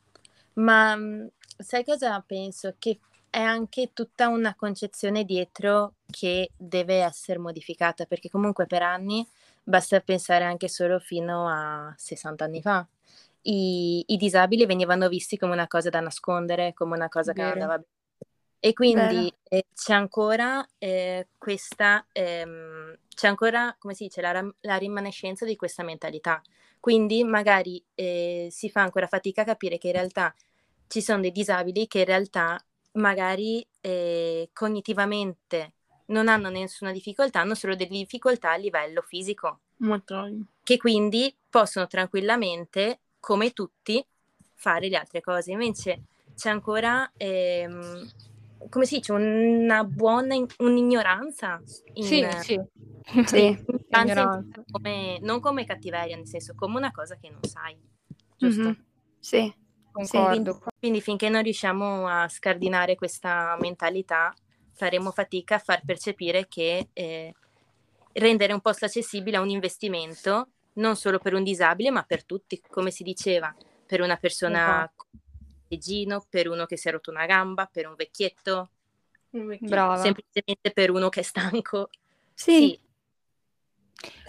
Ma 0.54 0.98
sai 1.58 1.84
cosa 1.84 2.24
penso? 2.25 2.75
Che 2.78 3.00
è 3.30 3.42
anche 3.42 3.92
tutta 3.92 4.30
una 4.30 4.56
concezione 4.56 5.25
dietro 5.25 5.96
che 6.06 6.52
deve 6.56 7.02
essere 7.02 7.40
modificata, 7.40 8.06
perché 8.06 8.30
comunque 8.30 8.66
per 8.66 8.82
anni, 8.82 9.28
basta 9.64 10.00
pensare 10.00 10.46
anche 10.46 10.70
solo 10.70 11.00
fino 11.00 11.50
a 11.50 11.94
60 11.98 12.46
anni 12.46 12.62
fa, 12.62 12.88
i, 13.42 14.04
i 14.08 14.18
disabili 14.18 14.66
venivano 14.66 15.08
visti 15.10 15.38
come 15.38 15.54
una 15.54 15.68
cosa 15.68 15.90
da 15.90 16.00
nascondere, 16.00 16.74
come 16.74 16.96
una 16.96 17.10
cosa 17.10 17.34
che 17.34 17.42
Vero. 17.42 17.54
andava 17.54 17.75
bene. 17.78 17.94
E 18.65 18.74
quindi 18.74 19.31
eh, 19.43 19.67
c'è 19.75 19.93
ancora 19.93 20.67
eh, 20.79 21.27
questa, 21.38 22.03
ehm, 22.12 22.98
c'è 23.13 23.27
ancora, 23.27 23.75
come 23.77 23.93
si 23.93 24.05
dice, 24.05 24.22
la, 24.22 24.43
la 24.62 24.75
rimanescenza 24.77 25.45
di 25.45 25.55
questa 25.55 25.84
mentalità. 25.84 26.41
Quindi 26.79 27.24
magari 27.24 27.79
eh, 27.93 28.48
si 28.50 28.72
fa 28.72 28.81
ancora 28.81 29.05
fatica 29.05 29.43
a 29.43 29.45
capire 29.45 29.77
che 29.77 29.86
in 29.86 29.93
realtà 29.93 30.34
ci 30.88 31.03
sono 31.03 31.22
dei 31.22 31.31
disabili 31.31 31.86
che 31.86 32.00
in 32.00 32.05
realtà 32.05 32.60
magari 32.93 33.63
eh, 33.81 34.50
cognitivamente 34.51 35.74
non 36.07 36.27
hanno 36.27 36.50
nessuna 36.50 36.91
difficoltà, 36.91 37.41
hanno 37.41 37.53
solo 37.53 37.75
delle 37.75 37.89
difficoltà 37.91 38.50
a 38.50 38.57
livello 38.57 39.03
fisico, 39.03 39.60
Motori. 39.77 40.43
che 40.63 40.77
quindi 40.77 41.31
possono 41.51 41.86
tranquillamente, 41.86 43.01
come 43.19 43.53
tutti, 43.53 44.03
fare 44.55 44.89
le 44.89 44.98
altre 44.98 45.22
cose. 45.22 45.51
Invece 45.51 46.05
c'è 46.36 46.50
ancora, 46.50 47.12
ehm, 47.15 48.34
come 48.69 48.86
si 48.86 48.95
dice, 48.98 49.12
una 49.12 49.84
buona 49.84 50.34
in- 50.36 50.48
un'ignoranza 50.57 51.62
in, 51.93 52.03
Sì, 52.03 52.27
sì. 52.41 52.62
Sì. 53.25 53.63
Ignoranza. 53.89 54.63
come- 54.72 55.19
non 55.22 55.39
come 55.39 55.65
cattiveria, 55.65 56.15
nel 56.15 56.27
senso 56.27 56.53
come 56.55 56.77
una 56.77 56.91
cosa 56.91 57.15
che 57.17 57.29
non 57.29 57.43
sai, 57.43 57.77
giusto? 58.36 58.62
Mhm. 58.62 58.86
Sì. 59.19 59.53
Concordo. 59.91 60.62
Quindi 60.77 61.00
finché 61.00 61.29
non 61.29 61.41
riusciamo 61.41 62.07
a 62.07 62.27
scardinare 62.27 62.95
questa 62.95 63.55
mentalità, 63.60 64.34
faremo 64.74 65.12
fatica 65.12 65.55
a 65.55 65.60
far 65.60 65.84
percepire 65.86 66.48
che 66.50 66.89
eh, 66.91 67.34
rendere 68.13 68.51
un 68.51 68.60
posto 68.60 68.86
accessibile 68.86 69.38
è 69.38 69.39
un 69.39 69.50
investimento 69.50 70.50
non 70.74 70.98
solo 70.98 71.19
per 71.19 71.34
un 71.34 71.43
disabile, 71.43 71.91
ma 71.91 72.03
per 72.03 72.25
tutti, 72.25 72.62
come 72.67 72.91
si 72.91 73.03
diceva, 73.03 73.55
per 73.86 74.01
una 74.01 74.17
persona 74.17 74.84
Esatto. 74.84 75.05
Con 75.65 75.67
leggino, 75.67 76.25
per 76.29 76.48
uno 76.48 76.65
che 76.65 76.77
si 76.77 76.88
è 76.88 76.91
rotto 76.91 77.12
una 77.12 77.25
gamba, 77.25 77.65
per 77.72 77.88
un 77.88 77.95
vecchietto, 77.95 78.69
Brava. 79.29 79.98
semplicemente 79.98 80.72
per 80.72 80.91
uno 80.91 81.10
che 81.10 81.22
è 81.22 81.24
stanco. 81.24 81.89
Sì. 82.34 82.79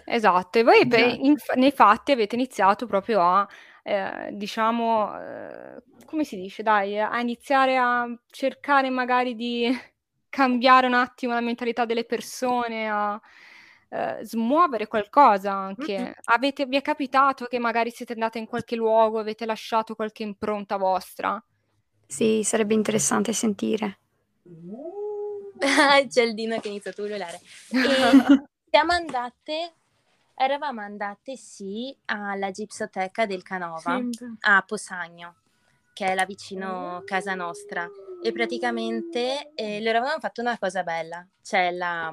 Esatto, 0.04 0.58
e 0.58 0.62
voi 0.62 0.86
per- 0.86 1.16
in- 1.18 1.36
nei 1.56 1.72
fatti 1.72 2.12
avete 2.12 2.36
iniziato 2.36 2.86
proprio 2.86 3.20
a, 3.20 3.48
eh, 3.82 4.30
diciamo, 4.32 5.20
eh, 5.20 5.82
come 6.06 6.24
si 6.24 6.36
dice, 6.36 6.62
dai, 6.62 6.98
a 7.00 7.18
iniziare 7.20 7.76
a 7.76 8.08
cercare 8.30 8.88
magari 8.88 9.34
di 9.34 9.68
cambiare 10.28 10.86
un 10.86 10.94
attimo 10.94 11.32
la 11.34 11.40
mentalità 11.40 11.84
delle 11.84 12.04
persone, 12.04 12.88
a 12.88 13.20
eh, 13.88 14.18
smuovere 14.22 14.86
qualcosa 14.86 15.52
anche. 15.52 15.98
Mhm. 15.98 16.12
Avete, 16.24 16.66
vi 16.66 16.76
è 16.76 16.82
capitato 16.82 17.46
che 17.46 17.58
magari 17.58 17.90
siete 17.90 18.12
andate 18.12 18.38
in 18.38 18.46
qualche 18.46 18.76
luogo, 18.76 19.18
avete 19.18 19.46
lasciato 19.46 19.94
qualche 19.94 20.22
impronta 20.22 20.76
vostra? 20.76 21.42
Sì, 22.06 22.42
sarebbe 22.44 22.74
interessante 22.74 23.32
sentire. 23.32 23.98
C'è 26.08 26.22
il 26.22 26.34
Dino 26.34 26.58
che 26.60 26.68
inizia 26.68 26.92
a 26.96 27.02
ululare. 27.02 27.40
Siamo 28.70 28.92
andate, 28.92 29.72
eravamo 30.34 30.80
andate 30.80 31.36
sì 31.36 31.96
alla 32.06 32.50
gipsoteca 32.50 33.26
del 33.26 33.42
Canova 33.42 33.80
Sempre. 33.80 34.34
a 34.40 34.62
Posagno, 34.66 35.36
che 35.92 36.06
è 36.06 36.14
là 36.14 36.24
vicino 36.24 37.02
casa 37.04 37.34
nostra. 37.34 37.88
E 38.22 38.32
praticamente 38.32 39.52
eh, 39.54 39.80
loro 39.82 39.98
avevano 39.98 40.20
fatto 40.20 40.40
una 40.40 40.58
cosa 40.58 40.82
bella. 40.82 41.26
C'è 41.42 41.70
la... 41.70 42.12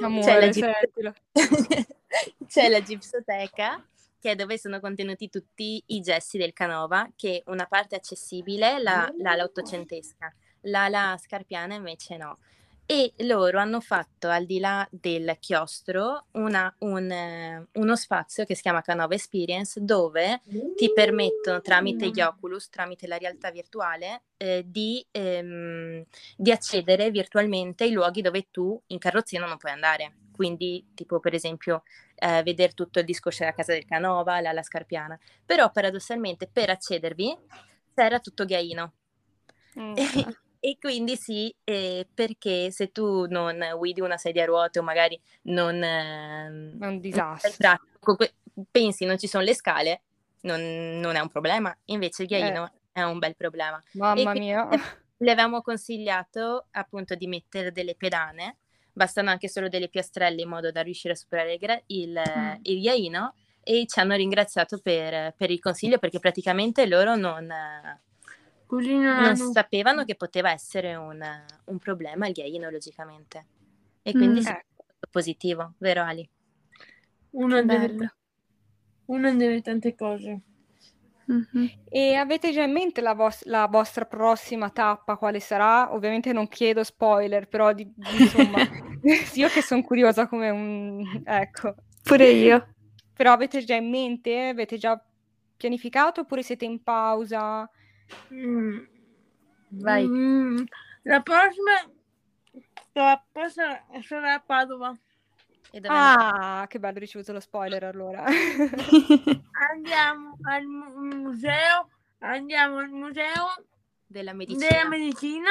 Amore, 0.00 0.22
c'è 0.22 0.40
la 0.40 0.50
gip- 0.50 1.20
c'è 2.46 2.68
la 2.68 2.82
gipsoteca 2.82 3.86
che 4.24 4.30
è 4.30 4.34
dove 4.36 4.56
sono 4.56 4.80
contenuti 4.80 5.28
tutti 5.28 5.82
i 5.88 6.00
gessi 6.00 6.38
del 6.38 6.54
Canova, 6.54 7.10
che 7.14 7.42
una 7.48 7.66
parte 7.66 7.94
è 7.94 7.98
accessibile, 7.98 8.82
la, 8.82 9.12
l'ala 9.18 9.42
ottocentesca, 9.42 10.34
l'ala 10.62 11.18
scarpiana 11.20 11.74
invece 11.74 12.16
no. 12.16 12.38
E 12.86 13.14
loro 13.20 13.58
hanno 13.58 13.80
fatto 13.80 14.28
al 14.28 14.44
di 14.44 14.58
là 14.58 14.86
del 14.90 15.38
chiostro 15.40 16.26
una- 16.32 16.72
un, 16.80 17.10
eh, 17.10 17.66
uno 17.72 17.96
spazio 17.96 18.44
che 18.44 18.54
si 18.54 18.60
chiama 18.60 18.82
Canova 18.82 19.14
Experience 19.14 19.82
dove 19.82 20.42
ti 20.76 20.92
permettono 20.92 21.62
tramite 21.62 22.10
gli 22.10 22.20
Oculus, 22.20 22.68
tramite 22.68 23.06
la 23.06 23.16
realtà 23.16 23.50
virtuale, 23.50 24.24
eh, 24.36 24.64
di, 24.66 25.04
ehm, 25.12 26.04
di 26.36 26.50
accedere 26.50 27.10
virtualmente 27.10 27.84
ai 27.84 27.92
luoghi 27.92 28.20
dove 28.20 28.48
tu 28.50 28.78
in 28.88 28.98
carrozzina 28.98 29.46
non 29.46 29.56
puoi 29.56 29.72
andare. 29.72 30.16
Quindi, 30.30 30.84
tipo 30.94 31.20
per 31.20 31.32
esempio, 31.32 31.84
eh, 32.16 32.42
vedere 32.42 32.72
tutto 32.74 32.98
il 32.98 33.06
discorso 33.06 33.44
della 33.44 33.54
casa 33.54 33.72
del 33.72 33.86
Canova, 33.86 34.40
la, 34.40 34.52
la 34.52 34.62
Scarpiana. 34.62 35.18
Però 35.46 35.70
paradossalmente 35.70 36.48
per 36.52 36.68
accedervi 36.68 37.34
c'era 37.94 38.20
tutto 38.20 38.44
ghiaino. 38.44 38.92
Mm. 39.78 39.94
E 40.64 40.78
quindi 40.80 41.14
sì, 41.16 41.54
eh, 41.62 42.06
perché 42.14 42.70
se 42.70 42.90
tu 42.90 43.26
non 43.28 43.62
guidi 43.76 44.00
una 44.00 44.16
sedia 44.16 44.44
a 44.44 44.46
ruote 44.46 44.78
o 44.78 44.82
magari 44.82 45.20
non... 45.42 45.74
ehm, 45.82 46.70
È 46.70 46.72
un 46.72 46.78
non 46.78 47.00
disastro. 47.00 47.78
que- 48.00 48.32
pensi 48.70 49.04
non 49.04 49.18
ci 49.18 49.26
sono 49.26 49.44
le 49.44 49.54
scale, 49.54 50.00
non, 50.42 51.00
non 51.00 51.16
è 51.16 51.20
un 51.20 51.28
problema. 51.28 51.76
Invece 51.86 52.22
il 52.22 52.28
ghiaino 52.28 52.72
è 52.92 53.02
un 53.02 53.18
bel 53.18 53.36
problema. 53.36 53.78
Mamma 53.92 54.32
mia. 54.32 54.66
le 55.18 55.30
avevamo 55.30 55.60
consigliato 55.60 56.68
appunto 56.70 57.14
di 57.14 57.26
mettere 57.26 57.70
delle 57.70 57.94
pedane, 57.94 58.56
bastano 58.90 59.28
anche 59.28 59.50
solo 59.50 59.68
delle 59.68 59.88
piastrelle 59.90 60.40
in 60.40 60.48
modo 60.48 60.70
da 60.72 60.80
riuscire 60.80 61.12
a 61.12 61.16
superare 61.16 61.52
il, 61.52 61.58
gra- 61.58 61.82
il, 61.88 62.22
Mm. 62.26 62.54
il 62.62 62.80
ghiaino 62.80 63.34
e 63.62 63.84
ci 63.86 64.00
hanno 64.00 64.14
ringraziato 64.14 64.78
per, 64.78 65.34
per 65.36 65.50
il 65.50 65.60
consiglio 65.60 65.98
perché 65.98 66.20
praticamente 66.20 66.86
loro 66.86 67.16
non, 67.16 67.52
Così 68.66 68.96
non 68.98 69.16
non 69.16 69.36
hanno... 69.36 69.36
sapevano 69.36 70.04
che 70.04 70.16
poteva 70.16 70.50
essere 70.50 70.94
un, 70.96 71.20
un 71.66 71.78
problema 71.78 72.26
il 72.26 72.32
ghiaino 72.32 72.68
logicamente. 72.70 73.46
E 74.02 74.14
quindi 74.14 74.40
Mm. 74.40 74.42
sì, 74.42 74.50
Ecco. 74.50 74.62
è 74.76 74.82
stato 74.86 75.08
positivo, 75.10 75.74
vero 75.78 76.02
Ali? 76.02 76.28
Una 77.32 77.60
delle, 77.62 78.14
una 79.06 79.34
delle 79.34 79.60
tante 79.60 79.94
cose. 79.94 80.40
Mhm. 81.28 81.70
E 81.88 82.14
avete 82.16 82.50
già 82.52 82.62
in 82.64 82.72
mente 82.72 83.00
la, 83.00 83.14
vos- 83.14 83.44
la 83.44 83.66
vostra 83.68 84.04
prossima 84.04 84.70
tappa, 84.70 85.16
quale 85.16 85.38
sarà? 85.40 85.92
Ovviamente 85.94 86.32
non 86.32 86.48
chiedo 86.48 86.82
spoiler, 86.82 87.48
però 87.48 87.72
di- 87.72 87.90
di- 87.94 88.16
insomma, 88.16 88.66
io 89.34 89.48
che 89.50 89.62
sono 89.62 89.82
curiosa 89.82 90.26
come 90.26 90.50
un... 90.50 91.06
ecco. 91.24 91.74
Pure 92.02 92.30
io. 92.30 92.68
Però 93.12 93.32
avete 93.32 93.64
già 93.64 93.76
in 93.76 93.88
mente? 93.90 94.48
Avete 94.48 94.76
già 94.78 95.00
pianificato 95.56 96.22
oppure 96.22 96.42
siete 96.42 96.64
in 96.64 96.82
pausa? 96.82 97.68
Mm. 98.32 98.78
Vai. 99.68 100.06
Mm, 100.06 100.64
La 101.02 101.20
prossima 101.20 101.72
sarà, 102.92 103.24
sarà 104.02 104.34
a 104.34 104.40
Padova. 104.40 104.96
E? 105.70 105.80
Ah, 105.86 106.66
che 106.68 106.78
bello, 106.78 106.96
ho 106.96 107.00
ricevuto 107.00 107.32
lo 107.32 107.40
spoiler 107.40 107.82
allora. 107.84 108.24
Andiamo 109.70 110.36
al 110.42 110.64
mu- 110.64 111.16
museo, 111.16 111.88
andiamo 112.20 112.78
al 112.78 112.90
museo 112.90 113.64
della 114.06 114.32
medicina. 114.32 114.68
della 114.68 114.88
medicina, 114.88 115.50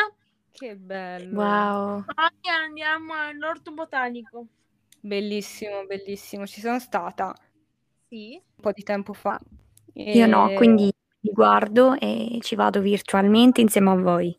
Che 0.49 0.75
bello. 0.77 1.41
Wow. 1.41 2.05
poi 2.05 2.51
andiamo 2.63 3.13
all'orto 3.13 3.71
botanico. 3.73 4.47
Bellissimo, 5.01 5.85
bellissimo. 5.85 6.47
Ci 6.47 6.61
sono 6.61 6.79
stata 6.79 7.35
Sì. 8.07 8.41
un 8.55 8.61
po' 8.61 8.71
di 8.71 8.83
tempo 8.83 9.11
fa. 9.13 9.37
Io 9.95 10.25
no, 10.25 10.49
E- 10.49 10.55
quindi 10.55 10.89
li 11.23 11.31
guardo 11.31 11.97
e 11.99 12.37
ci 12.41 12.55
vado 12.55 12.81
virtualmente 12.81 13.61
insieme 13.61 13.91
a 13.91 13.95
voi. 13.95 14.37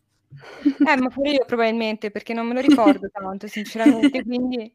Eh, 0.86 0.96
ma 0.96 1.08
pure 1.08 1.30
io 1.30 1.44
probabilmente, 1.46 2.10
perché 2.10 2.34
non 2.34 2.46
me 2.46 2.54
lo 2.54 2.60
ricordo 2.60 3.08
tanto, 3.10 3.46
sinceramente, 3.46 4.22
quindi 4.24 4.72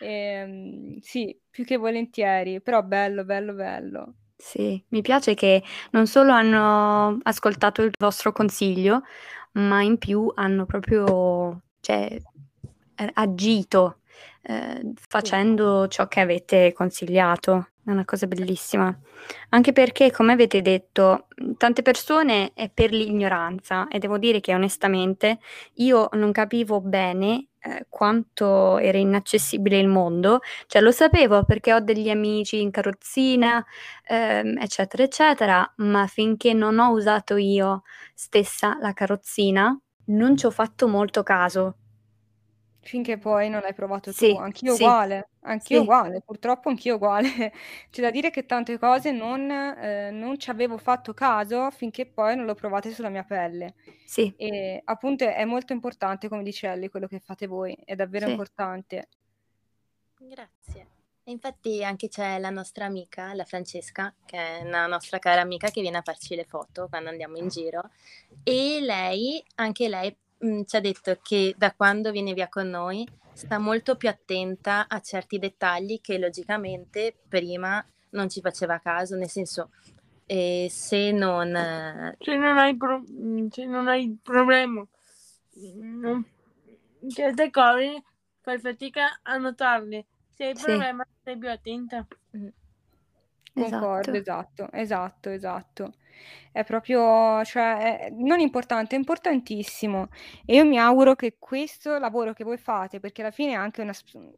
ehm, 0.00 0.98
sì, 1.00 1.38
più 1.50 1.64
che 1.64 1.76
volentieri, 1.76 2.60
però 2.60 2.82
bello, 2.82 3.24
bello, 3.24 3.54
bello. 3.54 4.14
Sì, 4.36 4.82
mi 4.88 5.00
piace 5.00 5.34
che 5.34 5.62
non 5.92 6.06
solo 6.06 6.32
hanno 6.32 7.18
ascoltato 7.22 7.82
il 7.82 7.92
vostro 7.98 8.32
consiglio, 8.32 9.02
ma 9.52 9.82
in 9.82 9.96
più 9.96 10.30
hanno 10.34 10.66
proprio, 10.66 11.62
cioè, 11.80 12.18
eh, 12.96 13.10
agito 13.14 14.00
eh, 14.42 14.92
facendo 15.08 15.88
ciò 15.88 16.06
che 16.06 16.20
avete 16.20 16.72
consigliato. 16.74 17.68
È 17.86 17.92
una 17.92 18.04
cosa 18.04 18.26
bellissima. 18.26 18.92
Anche 19.50 19.70
perché, 19.72 20.10
come 20.10 20.32
avete 20.32 20.60
detto, 20.60 21.28
tante 21.56 21.82
persone 21.82 22.50
è 22.52 22.68
per 22.68 22.90
l'ignoranza 22.90 23.86
e 23.86 24.00
devo 24.00 24.18
dire 24.18 24.40
che 24.40 24.52
onestamente 24.52 25.38
io 25.74 26.08
non 26.14 26.32
capivo 26.32 26.80
bene 26.80 27.46
eh, 27.60 27.86
quanto 27.88 28.78
era 28.78 28.98
inaccessibile 28.98 29.78
il 29.78 29.86
mondo. 29.86 30.40
Cioè, 30.66 30.82
lo 30.82 30.90
sapevo 30.90 31.44
perché 31.44 31.72
ho 31.74 31.78
degli 31.78 32.10
amici 32.10 32.60
in 32.60 32.72
carrozzina, 32.72 33.64
ehm, 34.08 34.58
eccetera, 34.60 35.04
eccetera, 35.04 35.74
ma 35.76 36.08
finché 36.08 36.52
non 36.54 36.80
ho 36.80 36.90
usato 36.90 37.36
io 37.36 37.82
stessa 38.14 38.76
la 38.80 38.92
carrozzina, 38.94 39.78
non 40.06 40.36
ci 40.36 40.46
ho 40.46 40.50
fatto 40.50 40.88
molto 40.88 41.22
caso. 41.22 41.76
Finché 42.86 43.18
poi 43.18 43.48
non 43.48 43.62
l'hai 43.62 43.74
provato 43.74 44.12
tu, 44.14 44.26
Sì, 44.26 44.30
anch'io 44.38 44.74
sì, 44.74 44.82
uguale, 44.82 45.30
anch'io 45.40 45.78
sì. 45.78 45.82
uguale, 45.82 46.22
purtroppo 46.22 46.68
anch'io 46.68 46.94
uguale. 46.94 47.26
C'è 47.90 48.00
da 48.00 48.10
dire 48.12 48.30
che 48.30 48.46
tante 48.46 48.78
cose 48.78 49.10
non, 49.10 49.50
eh, 49.50 50.10
non 50.12 50.38
ci 50.38 50.50
avevo 50.50 50.78
fatto 50.78 51.12
caso 51.12 51.70
finché 51.72 52.06
poi 52.06 52.36
non 52.36 52.44
l'ho 52.44 52.54
provate 52.54 52.92
sulla 52.92 53.08
mia 53.08 53.24
pelle. 53.24 53.74
Sì, 54.04 54.32
E 54.36 54.80
appunto 54.84 55.24
è 55.26 55.44
molto 55.44 55.72
importante, 55.72 56.28
come 56.28 56.42
dice 56.44 56.68
Ellie, 56.68 56.90
quello 56.90 57.08
che 57.08 57.18
fate 57.20 57.46
voi, 57.46 57.76
è 57.84 57.94
davvero 57.96 58.26
sì. 58.26 58.30
importante. 58.32 59.08
Grazie. 60.18 60.88
E 61.24 61.30
infatti 61.32 61.82
anche 61.82 62.08
c'è 62.08 62.38
la 62.38 62.50
nostra 62.50 62.84
amica, 62.84 63.34
la 63.34 63.44
Francesca, 63.44 64.14
che 64.24 64.36
è 64.60 64.62
una 64.62 64.86
nostra 64.86 65.18
cara 65.18 65.40
amica 65.40 65.70
che 65.70 65.80
viene 65.80 65.98
a 65.98 66.02
farci 66.02 66.36
le 66.36 66.44
foto 66.44 66.86
quando 66.88 67.10
andiamo 67.10 67.36
in 67.36 67.48
giro 67.48 67.90
e 68.44 68.78
lei, 68.80 69.44
anche 69.56 69.88
lei, 69.88 70.16
mh, 70.38 70.62
ci 70.64 70.76
ha 70.76 70.80
detto 70.80 71.18
che 71.22 71.54
da 71.56 71.72
quando 71.72 72.10
viene 72.10 72.32
via 72.34 72.48
con 72.48 72.68
noi 72.68 73.06
sta 73.32 73.58
molto 73.58 73.96
più 73.96 74.08
attenta 74.08 74.86
a 74.88 75.00
certi 75.00 75.38
dettagli 75.38 76.00
che 76.00 76.18
logicamente 76.18 77.14
prima 77.28 77.84
non 78.10 78.28
ci 78.28 78.40
faceva 78.40 78.78
caso, 78.78 79.16
nel 79.16 79.28
senso 79.28 79.70
eh, 80.26 80.68
se 80.70 81.12
non... 81.12 81.54
eh, 81.54 82.16
Se 82.24 82.36
non 82.36 82.56
hai, 82.58 82.76
pro- 82.76 83.04
mm, 83.10 83.48
se 83.48 83.64
non 83.66 83.88
hai 83.88 84.16
problema, 84.22 84.86
non- 86.02 86.24
certe 87.16 87.50
cose 87.50 88.02
fai 88.42 88.58
fatica 88.58 89.04
a 89.22 89.36
notarle. 89.38 90.06
Se 90.34 90.44
hai 90.46 90.54
Sì. 90.54 90.66
problema, 90.66 91.04
stai 91.20 91.38
più 91.38 91.50
attenta. 91.50 92.06
Concordo, 93.56 94.16
Esatto. 94.16 94.18
esatto, 94.18 94.68
esatto, 94.72 95.30
esatto. 95.30 95.92
È 96.52 96.62
proprio, 96.64 97.42
cioè, 97.44 97.98
è 98.08 98.10
non 98.10 98.38
importante, 98.40 98.94
è 98.96 98.98
importantissimo. 98.98 100.08
E 100.44 100.56
io 100.56 100.64
mi 100.66 100.78
auguro 100.78 101.14
che 101.14 101.36
questo 101.38 101.98
lavoro 101.98 102.34
che 102.34 102.44
voi 102.44 102.58
fate, 102.58 103.00
perché 103.00 103.22
alla 103.22 103.30
fine 103.30 103.52
è 103.52 103.54
anche 103.54 103.80
una 103.82 103.92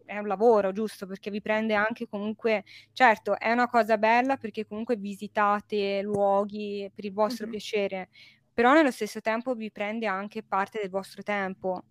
è 0.04 0.18
un 0.18 0.26
lavoro, 0.28 0.70
giusto? 0.72 1.06
Perché 1.06 1.30
vi 1.30 1.40
prende 1.40 1.75
anche 1.75 2.06
comunque, 2.08 2.62
certo, 2.92 3.37
è 3.38 3.50
una 3.50 3.66
cosa 3.68 3.98
bella 3.98 4.37
perché 4.37 4.64
comunque 4.66 4.94
visitate 4.96 6.00
luoghi 6.02 6.88
per 6.94 7.04
il 7.04 7.12
vostro 7.12 7.46
Mhm. 7.46 7.48
piacere, 7.48 8.08
però 8.52 8.72
nello 8.72 8.90
stesso 8.92 9.20
tempo 9.20 9.54
vi 9.54 9.70
prende 9.72 10.06
anche 10.06 10.42
parte 10.44 10.78
del 10.80 10.90
vostro 10.90 11.22
tempo. 11.22 11.82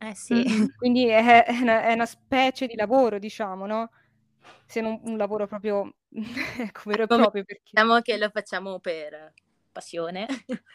Eh 0.00 0.14
sì. 0.14 0.44
Quindi 0.74 1.06
è, 1.08 1.44
è 1.44 1.60
una, 1.60 1.82
è 1.82 1.92
una 1.94 2.06
specie 2.06 2.66
di 2.66 2.74
lavoro, 2.76 3.18
diciamo, 3.18 3.66
no? 3.66 3.90
Se 4.66 4.80
non 4.80 5.00
un 5.04 5.16
lavoro 5.16 5.46
proprio 5.46 5.94
ecco, 6.58 6.90
vero 6.90 7.02
e 7.04 7.06
proprio, 7.06 7.44
perché 7.44 7.62
diciamo 7.70 8.00
che 8.00 8.16
lo 8.16 8.30
facciamo 8.30 8.78
per 8.80 9.32
passione, 9.72 10.26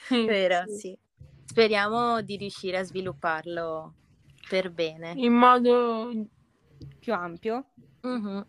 Sì. 0.08 0.24
però 0.26 0.64
Sì. 0.66 0.78
sì. 0.80 0.98
Speriamo 1.46 2.22
di 2.22 2.38
riuscire 2.38 2.78
a 2.78 2.84
svilupparlo 2.84 3.94
per 4.48 4.72
bene. 4.72 5.14
In 5.18 5.34
modo 5.34 6.12
più 7.00 7.14
ampio. 7.14 7.72
Mhm. 8.02 8.46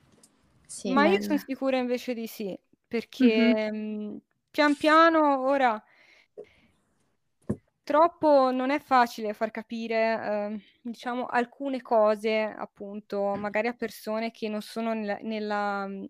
Sì. 0.66 0.92
Ma 0.92 1.06
io 1.06 1.12
bello. 1.12 1.24
sono 1.24 1.38
sicura 1.38 1.76
invece 1.78 2.14
di 2.14 2.26
sì, 2.26 2.56
perché 2.86 3.70
mh, 3.72 4.18
pian 4.50 4.76
piano 4.76 5.40
ora 5.48 5.82
troppo 7.86 8.50
non 8.52 8.70
è 8.70 8.78
facile 8.78 9.32
far 9.34 9.50
capire, 9.50 10.12
ehm, 10.14 10.60
diciamo, 10.82 11.26
alcune 11.26 11.82
cose, 11.82 12.42
appunto, 12.42 13.34
magari 13.36 13.66
a 13.68 13.72
persone 13.74 14.30
che 14.30 14.48
non 14.48 14.62
sono 14.62 14.94
nella, 14.94 15.18
nella, 15.22 15.86
mh, 15.88 16.08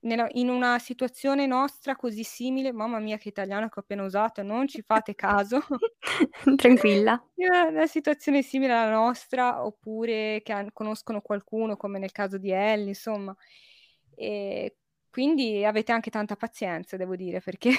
nella- 0.00 0.28
in 0.32 0.48
una 0.48 0.78
situazione 0.78 1.46
nostra 1.46 1.96
così 1.96 2.22
simile. 2.24 2.72
Mamma 2.72 2.98
mia, 2.98 3.16
che 3.18 3.28
italiano 3.28 3.68
che 3.68 3.78
ho 3.78 3.82
appena 3.82 4.04
usato, 4.04 4.42
non 4.42 4.66
ci 4.68 4.82
fate 4.82 5.14
caso. 5.14 5.60
Tranquilla. 6.56 7.22
in 7.36 7.46
una, 7.48 7.64
una 7.68 7.86
situazione 7.86 8.42
simile 8.42 8.72
alla 8.72 8.90
nostra, 8.90 9.64
oppure 9.64 10.40
che 10.42 10.52
han- 10.52 10.70
conoscono 10.72 11.20
qualcuno, 11.20 11.76
come 11.76 11.98
nel 11.98 12.12
caso 12.12 12.38
di 12.38 12.50
Ellie, 12.50 12.88
insomma. 12.88 13.34
E 14.14 14.76
quindi 15.10 15.64
avete 15.64 15.92
anche 15.92 16.10
tanta 16.10 16.36
pazienza, 16.36 16.96
devo 16.96 17.16
dire, 17.16 17.40
perché 17.40 17.70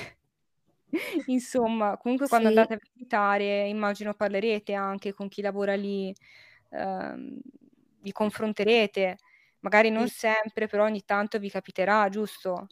insomma, 1.28 1.98
comunque 1.98 2.28
quando 2.28 2.50
Sì. 2.50 2.56
andate 2.56 2.74
a 2.76 2.80
visitare, 2.94 3.68
immagino 3.68 4.14
parlerete 4.14 4.74
anche 4.74 5.14
con 5.14 5.28
chi 5.28 5.42
lavora 5.42 5.76
lì, 5.76 6.14
ehm, 6.70 7.40
vi 8.02 8.12
confronterete, 8.12 9.18
magari 9.62 9.90
non 9.90 10.08
Sì. 10.08 10.16
sempre, 10.16 10.68
però 10.68 10.84
ogni 10.86 11.04
tanto 11.06 11.40
vi 11.40 11.50
capiterà, 11.50 12.08
giusto? 12.10 12.68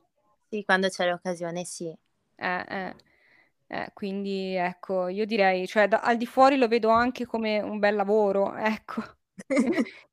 Sì, 0.50 0.64
quando 0.64 0.90
c'è 0.90 1.08
l'occasione, 1.08 1.66
sì. 1.66 1.96
Eh, 2.38 2.66
eh. 2.68 2.96
Eh, 3.68 3.90
quindi 3.94 4.54
ecco, 4.56 5.08
io 5.08 5.26
direi, 5.26 5.66
cioè 5.68 5.88
da- 5.88 6.02
al 6.02 6.18
di 6.18 6.28
fuori 6.28 6.56
lo 6.58 6.68
vedo 6.68 6.90
anche 6.90 7.26
come 7.26 7.60
un 7.62 7.80
bel 7.80 7.96
lavoro, 7.96 8.54
ecco. 8.82 9.02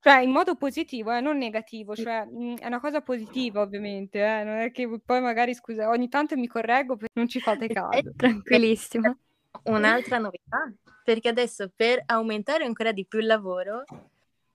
Cioè 0.01 0.21
in 0.23 0.31
modo 0.31 0.57
positivo, 0.57 1.13
eh, 1.13 1.21
non 1.21 1.37
negativo, 1.39 1.95
cioè 1.95 2.25
mh, 2.25 2.57
è 2.57 2.67
una 2.67 2.81
cosa 2.81 3.03
positiva 3.03 3.61
ovviamente, 3.61 4.19
eh, 4.25 4.43
non 4.45 4.57
è 4.59 4.71
che 4.73 4.89
poi 5.05 5.21
magari, 5.21 5.55
scusa, 5.55 5.89
ogni 5.91 6.09
tanto 6.09 6.37
mi 6.37 6.47
correggo 6.47 6.97
perché 6.97 7.13
non 7.15 7.29
ci 7.29 7.41
fate 7.41 7.69
caso. 7.69 8.11
Tranquillissima. 8.17 9.17
Un'altra 9.65 10.19
novità, 10.19 10.73
perché 11.05 11.29
adesso 11.29 11.71
per 11.75 12.03
aumentare 12.07 12.65
ancora 12.65 12.91
di 12.93 13.07
più 13.07 13.19
il 13.21 13.27
lavoro, 13.27 13.85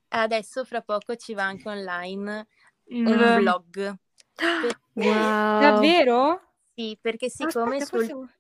adesso 0.10 0.64
fra 0.66 0.82
poco 0.82 1.16
ci 1.16 1.34
va 1.34 1.44
anche 1.44 1.68
online 1.68 2.48
il, 2.86 3.06
un 3.06 3.36
vlog. 3.40 3.96
Wow. 4.98 5.60
Davvero? 5.60 6.54
Sì, 6.74 6.98
perché 7.00 7.30
siccome, 7.30 7.76
Aspetta, 7.78 7.86
sul, 7.86 8.06
forse- 8.08 8.34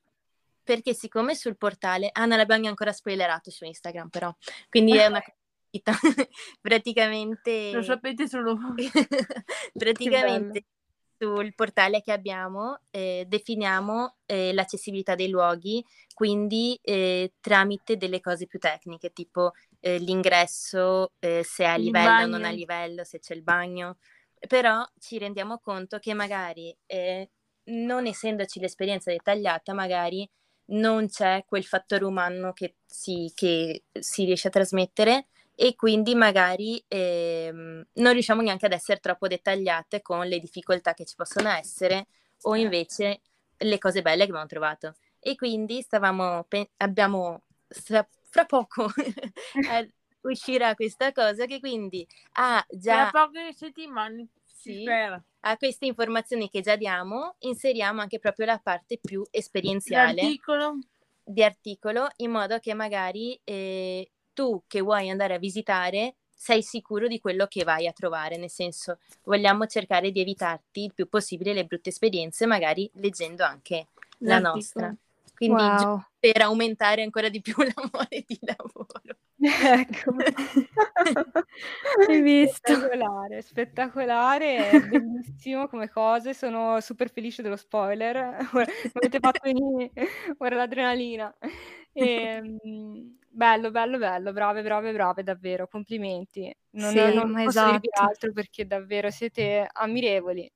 perché 0.64 0.94
siccome 0.96 1.36
sul 1.36 1.56
portale... 1.56 2.10
Ah, 2.12 2.26
non 2.26 2.38
l'abbiamo 2.38 2.68
ancora 2.68 2.92
spoilerato 2.92 3.52
su 3.52 3.64
Instagram, 3.64 4.10
però. 4.10 4.36
Quindi 4.68 4.98
è 4.98 5.06
una 5.06 5.22
cosa 5.84 6.00
praticamente... 6.60 7.72
lo 7.72 7.84
sapete 7.84 8.28
solo 8.28 8.56
voi. 8.56 8.90
praticamente 9.74 10.66
sul 11.18 11.54
portale 11.56 12.02
che 12.02 12.12
abbiamo 12.12 12.80
eh, 12.92 13.26
definiamo 13.28 14.18
eh, 14.26 14.54
l'accessibilità 14.54 15.16
dei 15.16 15.30
luoghi, 15.30 15.84
quindi 16.14 16.80
eh, 16.82 17.34
tramite 17.40 17.98
delle 17.98 18.22
cose 18.22 18.46
più 18.46 18.60
tecniche, 18.60 19.12
tipo 19.12 19.54
eh, 19.80 19.98
l'ingresso, 19.98 21.14
eh, 21.20 21.44
se 21.44 21.64
è 21.64 21.68
a 21.68 21.76
livello 21.76 22.24
o 22.24 22.28
non 22.28 22.46
a 22.46 22.50
livello, 22.50 23.04
se 23.04 23.20
c'è 23.20 23.34
il 23.34 23.44
bagno. 23.44 23.98
Però 24.48 24.86
ci 25.00 25.18
rendiamo 25.18 25.60
conto 25.60 26.00
che 26.00 26.14
magari, 26.14 26.76
eh, 26.86 27.30
non 27.66 28.06
essendoci 28.06 28.60
l'esperienza 28.60 29.12
dettagliata, 29.12 29.74
magari 29.74 30.30
non 30.70 31.08
c'è 31.08 31.44
quel 31.46 31.64
fattore 31.64 32.06
umano 32.06 32.54
che 32.54 32.76
si, 32.86 33.32
che 33.34 33.84
si 33.92 34.26
riesce 34.26 34.48
a 34.48 34.52
trasmettere 34.52 35.28
e 35.56 35.76
quindi 35.76 36.14
magari 36.14 36.84
ehm, 36.88 37.84
non 37.94 38.12
riusciamo 38.14 38.42
neanche 38.42 38.66
ad 38.68 38.74
essere 38.74 39.00
troppo 39.00 39.28
dettagliate 39.28 40.02
con 40.02 40.28
le 40.28 40.40
difficoltà 40.40 40.94
che 40.94 41.06
ci 41.06 41.16
possono 41.16 41.50
essere 41.50 42.08
o 42.44 42.56
invece 42.56 43.22
le 43.58 43.78
cose 43.80 44.02
belle 44.02 44.26
che 44.26 44.30
abbiamo 44.30 44.46
trovato. 44.46 44.96
E 45.20 45.36
quindi 45.36 45.82
stavamo, 45.82 46.46
abbiamo, 46.78 47.42
fra, 48.44 48.46
poco 48.46 48.92
eh, 49.72 49.90
uscirà 50.22 50.76
questa 50.76 51.12
cosa 51.12 51.46
che 51.46 51.60
quindi 51.60 52.08
ha 52.34 52.66
già 52.70 53.10
Tra 53.10 53.26
poche 53.26 53.54
settimane 53.54 54.28
Sì. 54.46 54.86
a 55.42 55.56
queste 55.56 55.86
informazioni 55.86 56.50
che 56.50 56.62
già 56.62 56.76
diamo 56.76 57.36
inseriamo 57.40 58.02
anche 58.02 58.20
proprio 58.20 58.48
la 58.48 58.60
parte 58.60 59.00
più 59.02 59.26
esperienziale 59.32 60.22
L'articolo 60.22 60.80
di 61.24 61.44
articolo 61.44 62.08
in 62.18 62.32
modo 62.32 62.58
che 62.60 62.74
magari 62.74 63.40
eh, 63.44 64.10
tu 64.34 64.64
che 64.68 64.82
vuoi 64.82 65.10
andare 65.10 65.36
a 65.36 65.40
visitare 65.40 66.16
sei 66.34 66.62
sicuro 66.62 67.08
di 67.08 67.20
quello 67.20 67.48
che 67.48 67.64
vai 67.64 67.88
a 67.88 67.92
trovare, 67.92 68.38
nel 68.38 68.52
senso 68.52 69.00
vogliamo 69.24 69.66
cercare 69.66 70.12
di 70.12 70.22
evitarti 70.22 70.84
il 70.84 70.94
più 70.94 71.10
possibile 71.10 71.54
le 71.54 71.66
brutte 71.66 71.90
esperienze, 71.90 72.46
magari 72.46 72.90
leggendo 72.94 73.44
anche 73.44 73.88
la 74.20 74.38
nostra. 74.40 74.96
Quindi 75.38 75.88
Wow. 75.88 76.04
per 76.20 76.42
aumentare 76.42 77.04
ancora 77.04 77.30
di 77.30 77.42
più 77.42 77.54
l'amore 77.76 78.24
di 78.26 78.40
lavoro. 78.42 79.18
Ecco. 79.60 80.12
Hai 82.08 82.22
visto? 82.22 82.74
Spettacolare, 82.80 83.42
spettacolare, 83.42 84.82
bellissimo 84.82 85.68
come 85.68 85.90
cose, 85.90 86.34
sono 86.34 86.80
super 86.82 87.12
felice 87.12 87.42
dello 87.42 87.56
spoiler, 87.56 88.16
ora 88.54 88.66
mi 88.66 88.92
avete 89.00 89.20
fatto 89.20 89.40
venire 89.44 89.92
ora 90.38 90.56
l'adrenalina. 90.56 91.36
Ehm, 91.94 93.18
bello, 93.30 93.72
bello, 93.72 93.98
bello, 93.98 94.32
brave, 94.34 94.62
brave, 94.64 94.92
brave, 94.94 95.24
davvero, 95.24 95.68
complimenti. 95.68 96.54
Non, 96.72 96.94
Sì, 96.94 97.00
non 97.14 97.38
posso 97.42 97.64
dirvi 97.66 97.88
esatto. 97.90 97.92
altro 97.92 98.32
perché 98.32 98.66
davvero 98.68 99.10
siete 99.10 99.68
ammirevoli. 99.72 100.50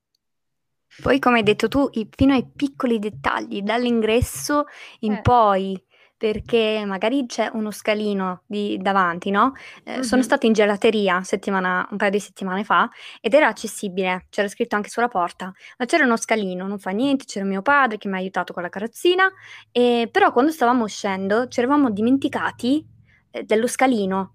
Poi, 1.00 1.18
come 1.18 1.38
hai 1.38 1.42
detto 1.42 1.68
tu, 1.68 1.88
i- 1.92 2.08
fino 2.10 2.34
ai 2.34 2.44
piccoli 2.54 2.98
dettagli, 2.98 3.62
dall'ingresso 3.62 4.64
in 5.00 5.14
Eh. 5.14 5.20
poi, 5.22 5.82
perché 6.16 6.84
magari 6.86 7.26
c'è 7.26 7.50
uno 7.52 7.72
scalino 7.72 8.42
di- 8.46 8.78
davanti, 8.80 9.30
no? 9.30 9.54
Eh, 9.82 10.04
Sono 10.04 10.20
Mhm. 10.20 10.26
stata 10.28 10.46
in 10.46 10.52
gelateria 10.52 11.22
settimana- 11.24 11.88
un 11.90 11.96
paio 11.96 12.10
di 12.12 12.20
settimane 12.20 12.62
fa 12.62 12.88
ed 13.20 13.34
era 13.34 13.48
accessibile, 13.48 14.26
c'era 14.30 14.46
scritto 14.46 14.76
anche 14.76 14.88
sulla 14.88 15.08
porta, 15.08 15.52
ma 15.78 15.84
c'era 15.84 16.04
uno 16.04 16.16
scalino, 16.16 16.66
non 16.68 16.78
fa 16.78 16.90
niente, 16.90 17.24
c'era 17.24 17.44
mio 17.44 17.62
padre 17.62 17.98
che 17.98 18.06
mi 18.08 18.14
ha 18.14 18.18
aiutato 18.18 18.52
con 18.52 18.62
la 18.62 18.68
carrozzina, 18.68 19.28
e- 19.72 20.08
però 20.12 20.30
quando 20.30 20.52
stavamo 20.52 20.84
uscendo 20.84 21.48
ci 21.48 21.58
eravamo 21.58 21.90
dimenticati 21.90 22.86
eh, 23.34 23.42
dello 23.44 23.66
scalino 23.66 24.34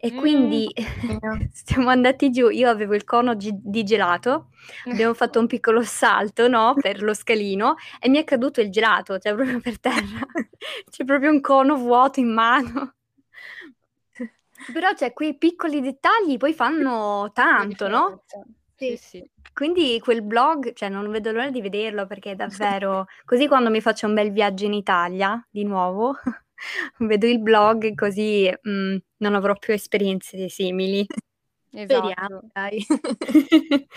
E 0.00 0.12
Mm. 0.12 0.18
quindi 0.18 0.72
siamo 1.52 1.90
andati 1.90 2.30
giù, 2.30 2.48
io 2.48 2.68
avevo 2.70 2.94
il 2.94 3.04
cono 3.04 3.36
gi- 3.36 3.50
di 3.54 3.82
gelato, 3.82 4.50
abbiamo 4.86 5.12
fatto 5.14 5.40
un 5.40 5.46
piccolo 5.46 5.82
salto, 5.82 6.48
no, 6.48 6.74
per 6.80 7.02
lo 7.02 7.14
scalino 7.14 7.74
e 8.00 8.08
mi 8.08 8.18
è 8.18 8.24
caduto 8.24 8.60
il 8.60 8.70
gelato, 8.70 9.18
cioè 9.18 9.34
proprio 9.34 9.60
per 9.60 9.80
terra. 9.80 10.26
C'è 10.90 11.04
proprio 11.04 11.30
un 11.30 11.40
cono 11.40 11.76
vuoto 11.76 12.20
in 12.20 12.32
mano. 12.32 12.94
Però 14.72 14.92
cioè, 14.94 15.12
quei 15.12 15.36
piccoli 15.36 15.80
dettagli 15.80 16.36
poi 16.36 16.52
fanno 16.52 17.30
tanto, 17.32 17.88
no? 17.88 18.24
Sì, 18.76 18.96
sì. 18.96 19.30
Quindi 19.52 19.98
quel 20.00 20.22
blog, 20.22 20.72
cioè 20.74 20.88
non 20.88 21.10
vedo 21.10 21.32
l'ora 21.32 21.50
di 21.50 21.60
vederlo 21.60 22.06
perché 22.06 22.32
è 22.32 22.34
davvero... 22.36 23.06
Così 23.24 23.48
quando 23.48 23.70
mi 23.70 23.80
faccio 23.80 24.06
un 24.06 24.14
bel 24.14 24.30
viaggio 24.30 24.66
in 24.66 24.74
Italia, 24.74 25.44
di 25.50 25.64
nuovo, 25.64 26.14
vedo 26.98 27.26
il 27.26 27.40
blog 27.40 27.94
così 27.94 28.50
mm, 28.68 28.96
non 29.18 29.34
avrò 29.34 29.54
più 29.54 29.72
esperienze 29.74 30.48
simili. 30.48 31.06
Speriamo, 31.84 32.42
Esatto. 32.42 32.50
dai. 32.52 32.84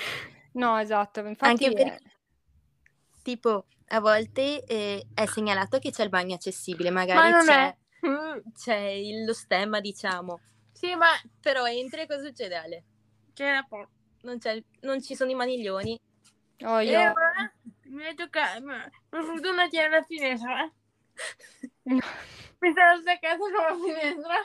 No, 0.54 0.78
esatto. 0.80 1.20
Infatti, 1.26 1.66
Anche 1.66 1.74
perché, 1.74 1.98
eh, 1.98 2.00
tipo, 3.24 3.66
a 3.90 4.00
volte 4.00 4.64
eh, 4.64 5.06
è 5.14 5.26
segnalato 5.26 5.80
che 5.80 5.92
c'è 5.92 6.04
il 6.04 6.10
bagno 6.10 6.36
accessibile, 6.36 6.90
Ma 7.12 7.30
magari 7.30 7.30
non 7.30 7.48
c'è, 7.48 7.56
è. 7.68 7.76
c'è 8.54 8.78
il- 8.78 9.26
lo 9.26 9.34
stemma, 9.34 9.80
diciamo. 9.80 10.40
Sì, 10.72 10.96
ma 10.96 11.10
Però 11.40 11.66
entri 11.68 12.02
e 12.02 12.08
cosa 12.08 12.26
succede, 12.26 12.56
Ale? 12.56 12.84
c'è 13.34 13.54
la 13.54 13.64
porta. 13.68 13.92
Non, 14.24 14.38
non 14.82 15.02
ci 15.02 15.16
sono 15.16 15.32
i 15.32 15.36
maniglioni. 15.36 15.98
oh, 16.66 16.82
E 16.82 16.90
io... 16.92 17.00
ora 17.00 17.54
mi 17.90 18.04
è 18.04 18.14
toccato, 18.16 18.64
ma 18.66 18.90
per 19.10 19.24
fortuna 19.24 19.68
c'è 19.68 19.88
la 19.90 20.02
finestra. 20.04 20.72
Eh. 21.84 22.02
Mi 22.60 22.74
sono 22.74 23.00
staccata 23.02 23.38
sulla 23.38 23.76
finestra. 23.76 24.36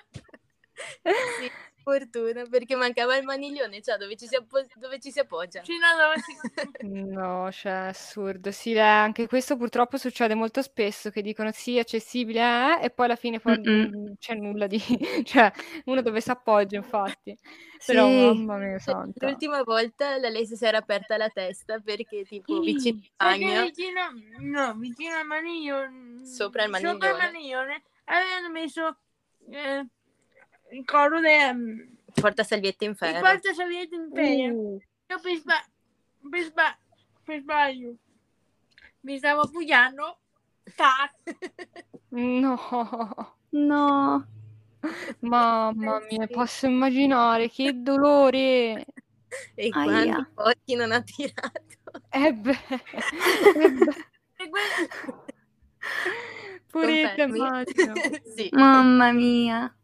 Sì, 1.86 1.92
fortuna, 1.92 2.44
perché 2.46 2.74
mancava 2.74 3.16
il 3.16 3.24
maniglione, 3.24 3.80
cioè 3.80 3.96
dove 3.96 4.16
ci 4.16 4.26
si, 4.26 4.34
appo- 4.36 4.66
dove 4.74 4.98
ci 4.98 5.10
si 5.12 5.20
appoggia. 5.20 5.62
No, 6.82 7.50
cioè, 7.52 7.72
assurdo. 7.72 8.50
Sì, 8.50 8.72
eh, 8.72 8.80
anche 8.80 9.26
questo 9.26 9.56
purtroppo 9.56 9.96
succede 9.96 10.34
molto 10.34 10.62
spesso 10.62 11.10
che 11.10 11.22
dicono 11.22 11.50
sì, 11.52 11.78
accessibile, 11.78 12.40
eh, 12.80 12.84
e 12.84 12.90
poi 12.90 13.06
alla 13.06 13.16
fine 13.16 13.40
poi 13.40 13.56
non 13.62 14.14
c'è 14.18 14.34
nulla 14.34 14.66
di... 14.66 14.78
cioè, 15.24 15.50
uno 15.86 16.02
dove 16.02 16.20
si 16.20 16.30
appoggia, 16.30 16.76
infatti. 16.76 17.36
Però, 17.84 18.08
Sì. 18.08 18.34
mamma 18.34 18.56
mia 18.56 18.78
Cioè, 18.78 18.94
santa. 18.94 19.26
L'ultima 19.28 19.62
volta 19.62 20.18
la 20.18 20.28
Lei 20.28 20.46
si 20.46 20.56
era 20.64 20.78
aperta 20.78 21.16
la 21.16 21.28
testa 21.30 21.78
perché 21.80 22.24
tipo 22.24 22.60
vicino 22.60 22.98
al 23.16 23.38
bagno, 23.38 23.62
vicino, 23.64 24.00
no, 24.40 24.74
vicino 24.74 25.16
al 25.16 25.26
maniglione, 25.26 26.24
Sopra 26.24 26.64
il 26.64 26.70
sopra 26.70 27.10
il 27.10 27.16
maniglione. 27.16 27.32
maniglione 27.32 27.82
avevano 28.04 28.50
messo 28.50 28.98
eh, 29.50 29.86
il 30.72 30.84
coro 30.84 31.20
del 31.20 31.96
porta 32.14 32.42
salviette 32.44 32.84
in 32.84 32.94
ferro. 32.94 33.20
portasalviette 33.20 33.94
in 33.94 34.10
ferro. 34.12 34.54
Uh, 34.54 34.80
Io 35.08 35.20
per, 35.20 35.36
sba- 35.36 35.64
per, 36.30 36.42
sba- 36.42 36.78
per 37.24 37.40
sbaglio 37.40 37.94
mi 39.00 39.18
stavo 39.18 39.42
appoggiando. 39.42 40.18
Tac. 40.74 41.12
no, 42.08 43.36
No. 43.50 44.26
mamma 45.20 46.00
mia, 46.10 46.26
posso 46.26 46.66
immaginare 46.66 47.48
che 47.50 47.82
dolore. 47.82 48.84
E 49.54 49.68
Aia. 49.70 50.28
quanti 50.34 50.58
occhi 50.58 50.74
non 50.74 50.90
ha 50.92 51.00
tirato. 51.02 51.62
Eh 52.10 52.32
beh, 52.32 52.58
eh 52.68 53.68
beh, 53.68 54.04
E 55.88 56.60
puretta, 56.66 57.22
immagino. 57.22 57.92
sì. 58.36 58.48
Mamma 58.52 59.12
mia. 59.12 59.75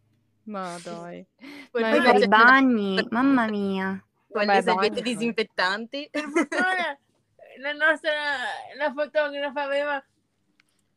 Ma 0.44 0.76
dai. 0.83 1.24
Poi 1.70 1.83
Ma 1.83 1.90
per 1.90 2.20
i 2.20 2.28
bagni, 2.28 3.07
mamma 3.11 3.46
mia. 3.48 4.02
con 4.28 4.44
Vabbè, 4.44 4.57
le 4.57 4.62
salviette 4.62 5.00
bagno, 5.00 5.12
disinfettanti. 5.12 6.09
per 6.11 6.28
fortuna 6.28 6.98
la 7.59 7.72
nostra 7.72 8.11
la 8.76 8.92
fotografa 8.92 9.62
aveva 9.62 10.05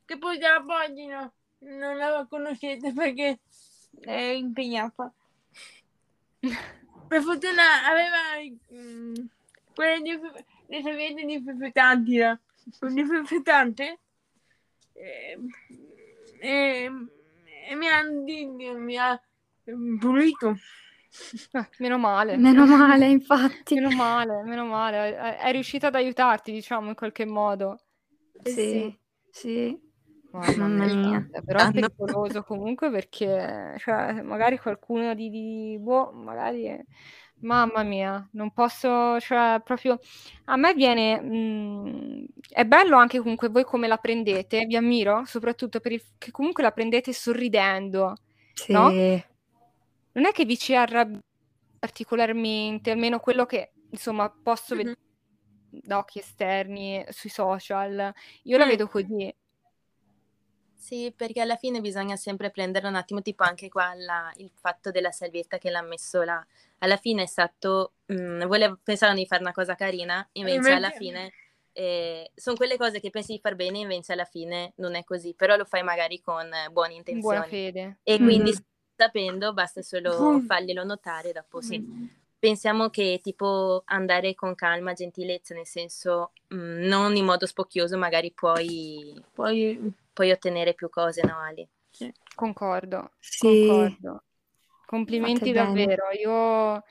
che 0.06 0.18
poi 0.18 0.40
la 0.40 0.64
pagina 0.66 1.32
non 1.60 1.98
la 1.98 2.26
conoscete 2.30 2.94
perché 2.94 3.40
è 4.02 4.12
impegnata. 4.12 5.12
Per 7.08 7.22
fortuna 7.22 7.86
aveva 7.86 8.54
mm, 8.74 9.14
quelle 9.74 10.02
di, 10.02 10.20
le 10.68 10.82
salviette 10.82 11.26
disinfettanti 11.26 12.18
là. 12.18 12.40
Un 12.82 12.94
disinfettante 12.96 14.00
e, 14.94 15.38
e, 16.40 16.92
e 17.68 17.76
mi 17.76 17.88
ha, 17.88 18.04
mi 18.04 18.98
ha 18.98 19.20
pulito. 20.00 20.56
Eh, 21.52 21.70
meno 21.80 21.98
male. 21.98 22.36
Meno 22.38 22.66
male, 22.66 23.08
infatti. 23.08 23.76
Meno 23.76 23.90
male, 23.92 24.44
meno 24.44 24.66
male. 24.66 25.38
È, 25.38 25.52
riuscita 25.52 25.88
ad 25.88 25.96
aiutarti, 25.96 26.52
diciamo, 26.52 26.90
in 26.90 26.96
qualche 26.96 27.26
modo. 27.26 27.80
Sì, 28.44 28.94
sì. 29.32 29.80
Mamma 30.32 30.68
Mamma 30.68 30.84
mia, 30.84 30.90
santa, 30.90 31.42
però 31.42 31.60
è 31.62 31.72
pericoloso 31.72 32.44
comunque 32.44 32.92
perché, 32.92 33.76
cioè, 33.80 34.22
magari 34.22 34.60
qualcuno 34.60 35.14
di, 35.14 35.30
di 35.30 35.78
boh, 35.80 36.12
magari, 36.12 36.66
è- 36.66 36.84
mamma 37.40 37.84
mia, 37.84 38.28
non 38.34 38.52
posso, 38.52 39.18
cioè, 39.22 39.62
proprio, 39.64 39.98
a 40.46 40.58
me 40.58 40.74
viene, 40.74 41.22
mm, 41.22 42.26
è 42.50 42.66
bello 42.66 42.98
anche 42.98 43.20
comunque 43.20 43.48
voi 43.48 43.64
come 43.64 43.88
la 43.88 43.96
prendete, 43.96 44.66
vi 44.66 44.76
ammiro, 44.76 45.24
soprattutto 45.24 45.80
per 45.80 45.94
il, 45.94 46.04
che 46.18 46.32
comunque 46.32 46.64
la 46.64 46.72
prendete 46.72 47.14
sorridendo, 47.14 48.16
Sì. 48.54 48.72
No? 48.74 48.92
Non 50.16 50.26
è 50.26 50.32
che 50.32 50.46
vi 50.46 50.58
ci 50.58 50.76
arrabbiate 50.76 51.24
particolarmente, 51.80 52.92
almeno 52.92 53.20
quello 53.20 53.46
che, 53.46 53.72
insomma, 53.92 54.30
posso 54.30 54.74
Mhm. 54.74 54.82
vedere 54.82 55.00
da 55.70 55.98
occhi 56.00 56.20
esterni 56.20 57.06
sui 57.10 57.30
social, 57.30 58.14
io 58.44 58.58
la 58.58 58.66
Mm. 58.66 58.70
vedo 58.70 58.88
così. 58.88 59.36
Sì, 60.78 61.12
perché 61.16 61.42
alla 61.42 61.56
fine 61.56 61.82
bisogna 61.82 62.16
sempre 62.16 62.52
prendere 62.52 62.88
un 62.88 62.96
attimo, 62.96 63.22
tipo 63.22 63.44
anche 63.44 63.70
qua 63.70 63.94
la- 63.96 64.32
il 64.38 64.52
fatto 64.54 64.92
della 64.92 65.12
salvietta 65.12 65.58
che 65.58 65.70
l'ha 65.72 65.82
messo 65.82 66.22
là. 66.24 66.46
Alla 66.80 66.98
fine 66.98 67.24
è 67.24 67.26
stato, 67.26 67.94
mm, 68.12 68.44
volevo, 68.46 68.80
pensavano 68.84 69.18
di 69.18 69.26
fare 69.26 69.42
una 69.42 69.52
cosa 69.54 69.76
carina, 69.76 70.28
invece 70.34 70.72
alla 70.74 70.92
fine 70.92 71.32
sono 72.36 72.56
quelle 72.56 72.78
cose 72.78 73.00
che 73.02 73.10
pensi 73.10 73.34
di 73.34 73.40
far 73.40 73.56
bene, 73.56 73.80
invece 73.80 74.14
alla 74.14 74.26
fine 74.26 74.74
non 74.78 74.96
è 74.96 75.04
così, 75.04 75.34
però 75.34 75.56
lo 75.58 75.66
fai 75.66 75.84
magari 75.84 76.22
con 76.22 76.46
eh, 76.54 76.70
buone 76.70 76.94
In 76.94 76.98
intenzioni. 77.00 77.20
buona 77.22 77.44
fede. 77.48 77.98
E 78.04 78.18
quindi 78.18 78.52
Mm. 78.52 78.56
Sapendo, 78.96 79.54
basta 79.54 79.82
solo 79.82 80.42
farglielo 80.46 80.84
notare, 80.84 81.32
dopo 81.32 81.62
sì. 81.62 81.80
Mm. 81.80 82.06
Pensiamo 82.38 82.90
che 82.90 83.20
tipo 83.24 83.82
andare 83.86 84.36
con 84.36 84.54
calma, 84.56 84.94
gentilezza, 84.94 85.54
nel 85.56 85.66
senso 85.66 86.32
mm, 86.54 86.84
non 86.86 87.16
in 87.16 87.26
modo 87.26 87.46
spocchioso, 87.46 87.98
magari 87.98 88.32
puoi, 88.32 89.20
Poi 89.34 89.94
puoi 90.14 90.32
ottenere 90.32 90.74
più 90.74 90.90
cose, 90.90 91.22
no 91.26 91.40
Ali? 91.40 91.68
Concordo, 92.36 93.12
Sì. 93.20 93.66
concordo. 93.68 94.24
Complimenti 94.86 95.40
Fate 95.40 95.52
bene. 95.54 95.86
davvero. 95.86 96.12
Io, 96.12 96.84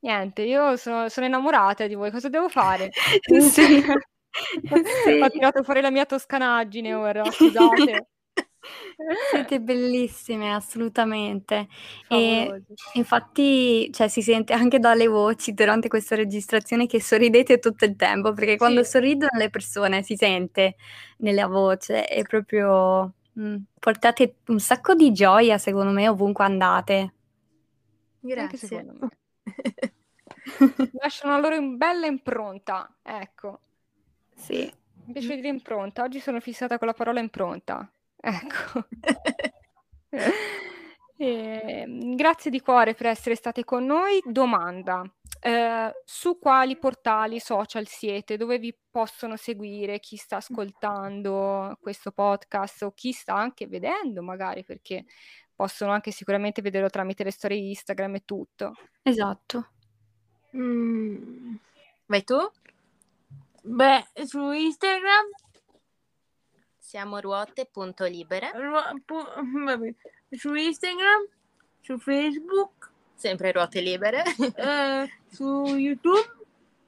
niente, 0.00 0.42
io 0.42 0.76
sono, 0.76 1.08
sono 1.08 1.26
innamorata 1.26 1.86
di 1.86 1.94
voi. 1.94 2.10
Cosa 2.10 2.28
devo 2.28 2.48
fare? 2.48 2.90
Sì. 3.40 3.82
Sì. 5.02 5.20
Ho 5.22 5.30
tirato 5.30 5.62
fuori 5.62 5.80
la 5.80 5.90
mia 5.90 6.04
toscanaggine 6.04 6.92
ora, 6.94 7.24
scusate. 7.30 8.06
Siete 9.20 9.60
bellissime, 9.60 10.54
assolutamente. 10.54 11.68
E 12.08 12.54
Favolosi. 12.54 12.74
infatti, 12.92 13.90
cioè, 13.92 14.08
si 14.08 14.22
sente 14.22 14.52
anche 14.52 14.78
dalle 14.78 15.06
voci 15.06 15.52
durante 15.52 15.88
questa 15.88 16.14
registrazione 16.16 16.86
che 16.86 17.00
sorridete 17.00 17.58
tutto 17.58 17.84
il 17.84 17.96
tempo, 17.96 18.32
perché 18.32 18.56
quando 18.56 18.82
Sì. 18.82 18.90
sorridono 18.90 19.30
le 19.38 19.50
persone 19.50 20.02
si 20.02 20.16
sente 20.16 20.76
nella 21.18 21.46
voce, 21.46 22.04
è 22.04 22.22
proprio... 22.24 23.12
mm, 23.38 23.56
portate 23.78 24.36
un 24.46 24.60
sacco 24.60 24.94
di 24.94 25.12
gioia, 25.12 25.58
secondo 25.58 25.92
me, 25.92 26.08
ovunque 26.08 26.44
andate. 26.44 27.12
Anche 28.34 28.56
secondo 28.56 28.92
me. 28.92 29.08
Lasciano 31.00 31.34
la 31.34 31.40
loro 31.40 31.54
in- 31.54 31.76
bella 31.76 32.06
impronta. 32.06 32.98
Ecco, 33.02 33.60
Sì. 34.36 34.72
mi 35.06 35.12
piace 35.12 35.36
dire 35.36 35.48
impronta. 35.48 36.02
Oggi 36.02 36.20
sono 36.20 36.38
fissata 36.40 36.76
con 36.78 36.86
la 36.86 36.92
parola 36.92 37.20
impronta. 37.20 37.90
Ecco. 38.26 38.88
Ehm, 41.18 42.14
grazie 42.14 42.50
di 42.50 42.60
cuore 42.60 42.92
per 42.94 43.06
essere 43.06 43.34
state 43.36 43.64
con 43.64 43.86
noi. 43.86 44.20
Domanda: 44.24 45.02
eh, 45.40 45.92
su 46.04 46.38
quali 46.38 46.78
portali 46.78 47.40
social 47.40 47.86
siete? 47.86 48.36
Dove 48.36 48.58
vi 48.58 48.76
possono 48.90 49.36
seguire 49.36 49.98
chi 49.98 50.16
sta 50.16 50.36
ascoltando 50.36 51.78
questo 51.80 52.12
podcast 52.12 52.82
o 52.82 52.92
chi 52.92 53.12
sta 53.12 53.34
anche 53.34 53.66
vedendo, 53.66 54.22
magari 54.22 54.62
perché 54.62 55.06
possono 55.54 55.92
anche 55.92 56.10
sicuramente 56.10 56.60
vederlo 56.60 56.90
tramite 56.90 57.24
le 57.24 57.30
storie 57.30 57.56
Instagram 57.58 58.16
e 58.16 58.22
tutto. 58.26 58.74
Esatto. 59.02 59.70
mm, 60.56 61.56
Vai 62.06 62.22
tu? 62.24 62.36
beh, 63.78 64.04
su 64.26 64.50
Instagram 64.52 65.26
Siamo 66.86 67.18
ruote.libere. 67.18 68.52
ru- 68.54 69.02
pu- 69.04 69.16
su 70.38 70.54
Instagram, 70.54 71.26
su 71.80 71.98
Facebook 71.98 72.92
Sempre 73.12 73.50
ruote 73.50 73.80
libere. 73.80 74.22
eh, 74.54 75.10
su 75.28 75.64
YouTube. 75.76 76.30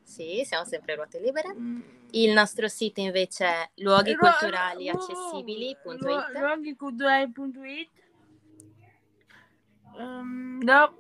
sì, 0.03 0.43
siamo 0.45 0.65
sempre 0.65 0.95
ruote 0.95 1.19
libere. 1.19 1.53
mm, 1.53 1.81
Il 2.13 2.33
nostro 2.33 2.69
sito 2.69 3.01
invece 3.01 3.45
è 3.47 3.71
luoghi 3.83 4.13
Ru- 4.13 4.21
culturali 4.21 4.89
ru- 4.89 4.97
accessibili.it. 5.01 6.01
lu- 6.01 6.39
luoghiculturali.it. 6.39 7.91
Ehm, 9.99 10.63
do- 10.63 10.99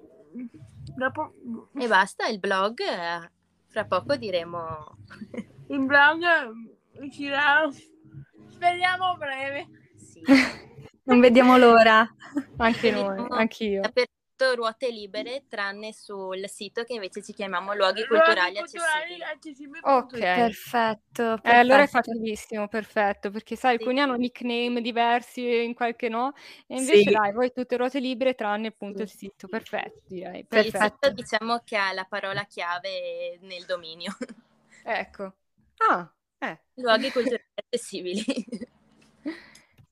dopo 0.96 1.34
E 1.78 1.86
basta, 1.86 2.26
il 2.26 2.40
blog, 2.40 2.80
eh, 2.80 3.30
fra 3.68 3.84
poco 3.84 4.16
diremo... 4.16 4.96
il 5.68 5.84
blog 5.84 6.22
uscirà, 7.00 7.68
speriamo 8.58 9.16
breve. 9.16 9.66
sì. 9.96 10.20
Non 11.08 11.20
vediamo 11.20 11.56
l'ora. 11.56 12.06
Anche 12.58 12.90
noi, 12.90 13.24
anch'io. 13.30 13.80
Dappertutto 13.80 14.54
ruote 14.54 14.90
libere, 14.90 15.46
tranne 15.48 15.94
sul 15.94 16.46
sito 16.50 16.84
che 16.84 16.92
invece 16.92 17.22
ci 17.22 17.32
chiamiamo 17.32 17.72
luoghi 17.74 18.06
culturali 18.06 18.58
accessibili. 18.58 19.22
accessibili. 19.22 19.78
Ok. 19.80 20.18
Perfetto, 20.18 21.40
Eh, 21.42 21.50
allora 21.50 21.82
è 21.82 21.88
perfetto. 21.88 22.10
facilissimo, 22.12 22.68
perfetto, 22.68 23.30
perché 23.30 23.56
sai, 23.56 23.76
Sì. 23.76 23.82
alcuni 23.82 24.00
hanno 24.00 24.16
nickname 24.16 24.82
diversi 24.82 25.64
in 25.64 25.72
qualche 25.72 26.10
no, 26.10 26.34
e 26.66 26.76
invece 26.76 27.04
Sì. 27.04 27.10
dai, 27.10 27.32
voi 27.32 27.52
tutte 27.52 27.76
ruote 27.78 28.00
libere 28.00 28.34
tranne 28.34 28.66
appunto 28.66 29.00
il 29.00 29.08
sito, 29.08 29.48
perfetto 29.48 30.02
direi, 30.08 30.40
Il 30.40 30.46
Perfetto. 30.46 30.78
perfetto. 30.78 31.06
sito 31.06 31.10
diciamo 31.14 31.62
che 31.64 31.76
ha 31.76 31.92
la 31.94 32.04
parola 32.04 32.44
chiave 32.44 33.38
nel 33.40 33.64
dominio. 33.64 34.14
Ecco. 34.82 35.32
Ah, 35.88 36.10
eh. 36.40 36.58
luoghi 36.74 37.10
culturali 37.12 37.44
accessibili. 37.54 38.24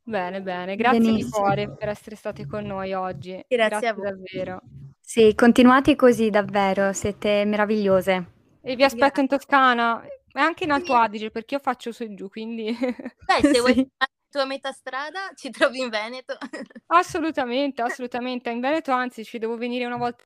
Bene, 0.02 0.40
bene, 0.40 0.76
grazie 0.76 1.12
di 1.12 1.24
Benissimo. 1.24 1.28
cuore 1.28 1.68
per 1.68 1.88
essere 1.88 2.16
state 2.16 2.46
con 2.46 2.64
noi 2.64 2.92
oggi. 2.92 3.44
Grazie 3.46 3.88
a 3.88 3.94
voi. 3.94 4.04
davvero. 4.04 4.60
Sì, 5.00 5.34
continuate 5.34 5.96
così 5.96 6.30
davvero, 6.30 6.92
siete 6.92 7.44
meravigliose. 7.44 8.32
E 8.60 8.74
vi 8.76 8.84
aspetto 8.84 9.20
in 9.20 9.28
Toscana 9.28 10.02
e 10.04 10.40
anche 10.40 10.64
in 10.64 10.70
Alto 10.70 10.94
Adige 10.94 11.30
perché 11.30 11.54
io 11.54 11.60
faccio 11.60 11.92
su 11.92 12.02
e 12.02 12.14
giù, 12.14 12.28
quindi 12.28 12.66
Dai, 13.24 13.44
se 13.44 13.60
vuoi 13.60 13.74
Sì. 13.74 13.88
fare 13.96 13.96
la 13.98 14.06
tua 14.30 14.44
metà 14.44 14.72
strada, 14.72 15.32
ci 15.34 15.50
trovi 15.50 15.78
in 15.80 15.88
Veneto. 15.88 16.36
assolutamente, 16.86 17.82
assolutamente. 17.82 18.50
In 18.50 18.60
Veneto 18.60 18.92
anzi 18.92 19.24
ci 19.24 19.38
devo 19.38 19.56
venire 19.56 19.84
una 19.86 19.96
volta 19.96 20.24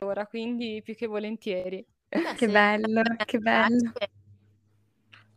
all'ora, 0.00 0.26
quindi 0.26 0.80
più 0.82 0.94
che 0.94 1.06
volentieri. 1.06 1.84
Beh, 2.08 2.34
Che 2.34 2.46
se- 2.46 2.48
bello, 2.48 3.02
che 3.24 3.38
bello. 3.38 3.92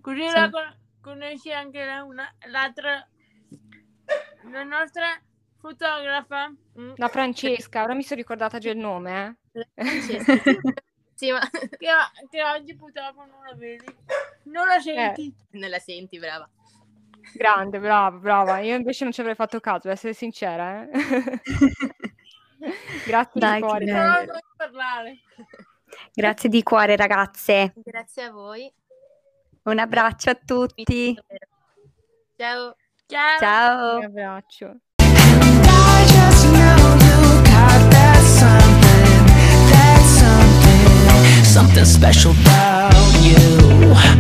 Così 0.06 0.28
Sì. 0.28 0.34
la 0.36 0.50
con- 0.52 0.78
conosci 1.02 1.52
anche 1.52 1.84
la- 1.84 2.04
una- 2.04 2.32
l'altra, 2.50 3.08
la 4.52 4.62
nostra 4.64 5.20
fotografa. 5.58 6.48
mm, 6.80 6.94
La 6.98 7.08
Francesca, 7.08 7.82
ora 7.84 7.96
mi 7.96 8.04
sono 8.04 8.20
ricordata 8.20 8.60
già 8.60 8.70
il 8.70 8.78
nome, 8.78 9.40
eh. 9.52 9.68
Francesca, 9.74 10.34
sì, 11.16 11.32
ma 11.32 11.40
Che, 11.50 11.88
che 12.30 12.44
oggi 12.44 12.76
purtroppo 12.76 13.26
non 13.26 13.44
la 13.50 13.56
vedi. 13.56 13.86
Non 14.44 14.68
la 14.68 14.80
senti. 14.80 15.34
non 15.54 15.72
la 15.72 15.80
senti, 15.80 16.20
brava. 16.20 16.48
Grande, 17.34 17.80
brava, 17.80 18.16
brava. 18.16 18.60
Io 18.60 18.76
invece 18.76 19.06
non 19.06 19.12
ci 19.12 19.22
avrei 19.22 19.34
fatto 19.36 19.60
caso, 19.60 19.80
devo 19.84 19.96
essere 19.96 20.14
sincera, 20.14 20.88
eh. 20.88 20.90
Grazie 23.08 23.40
Dai, 23.40 23.60
di 23.60 23.66
cuore. 23.66 23.86
Grazie 26.14 26.50
di 26.50 26.62
cuore, 26.62 26.96
ragazze. 26.96 27.74
Grazie 27.78 28.24
a 28.26 28.32
voi. 28.32 28.72
Un 29.66 29.80
abbraccio 29.80 30.30
a 30.30 30.36
tutti. 30.36 31.18
Ciao. 32.38 32.76
Ciao. 33.08 33.40
Ciao. 33.40 33.98
Un 33.98 34.04
abbraccio. 34.04 34.80
something 41.56 41.86
special 41.86 42.32
about 42.32 42.94
you. 43.24 44.15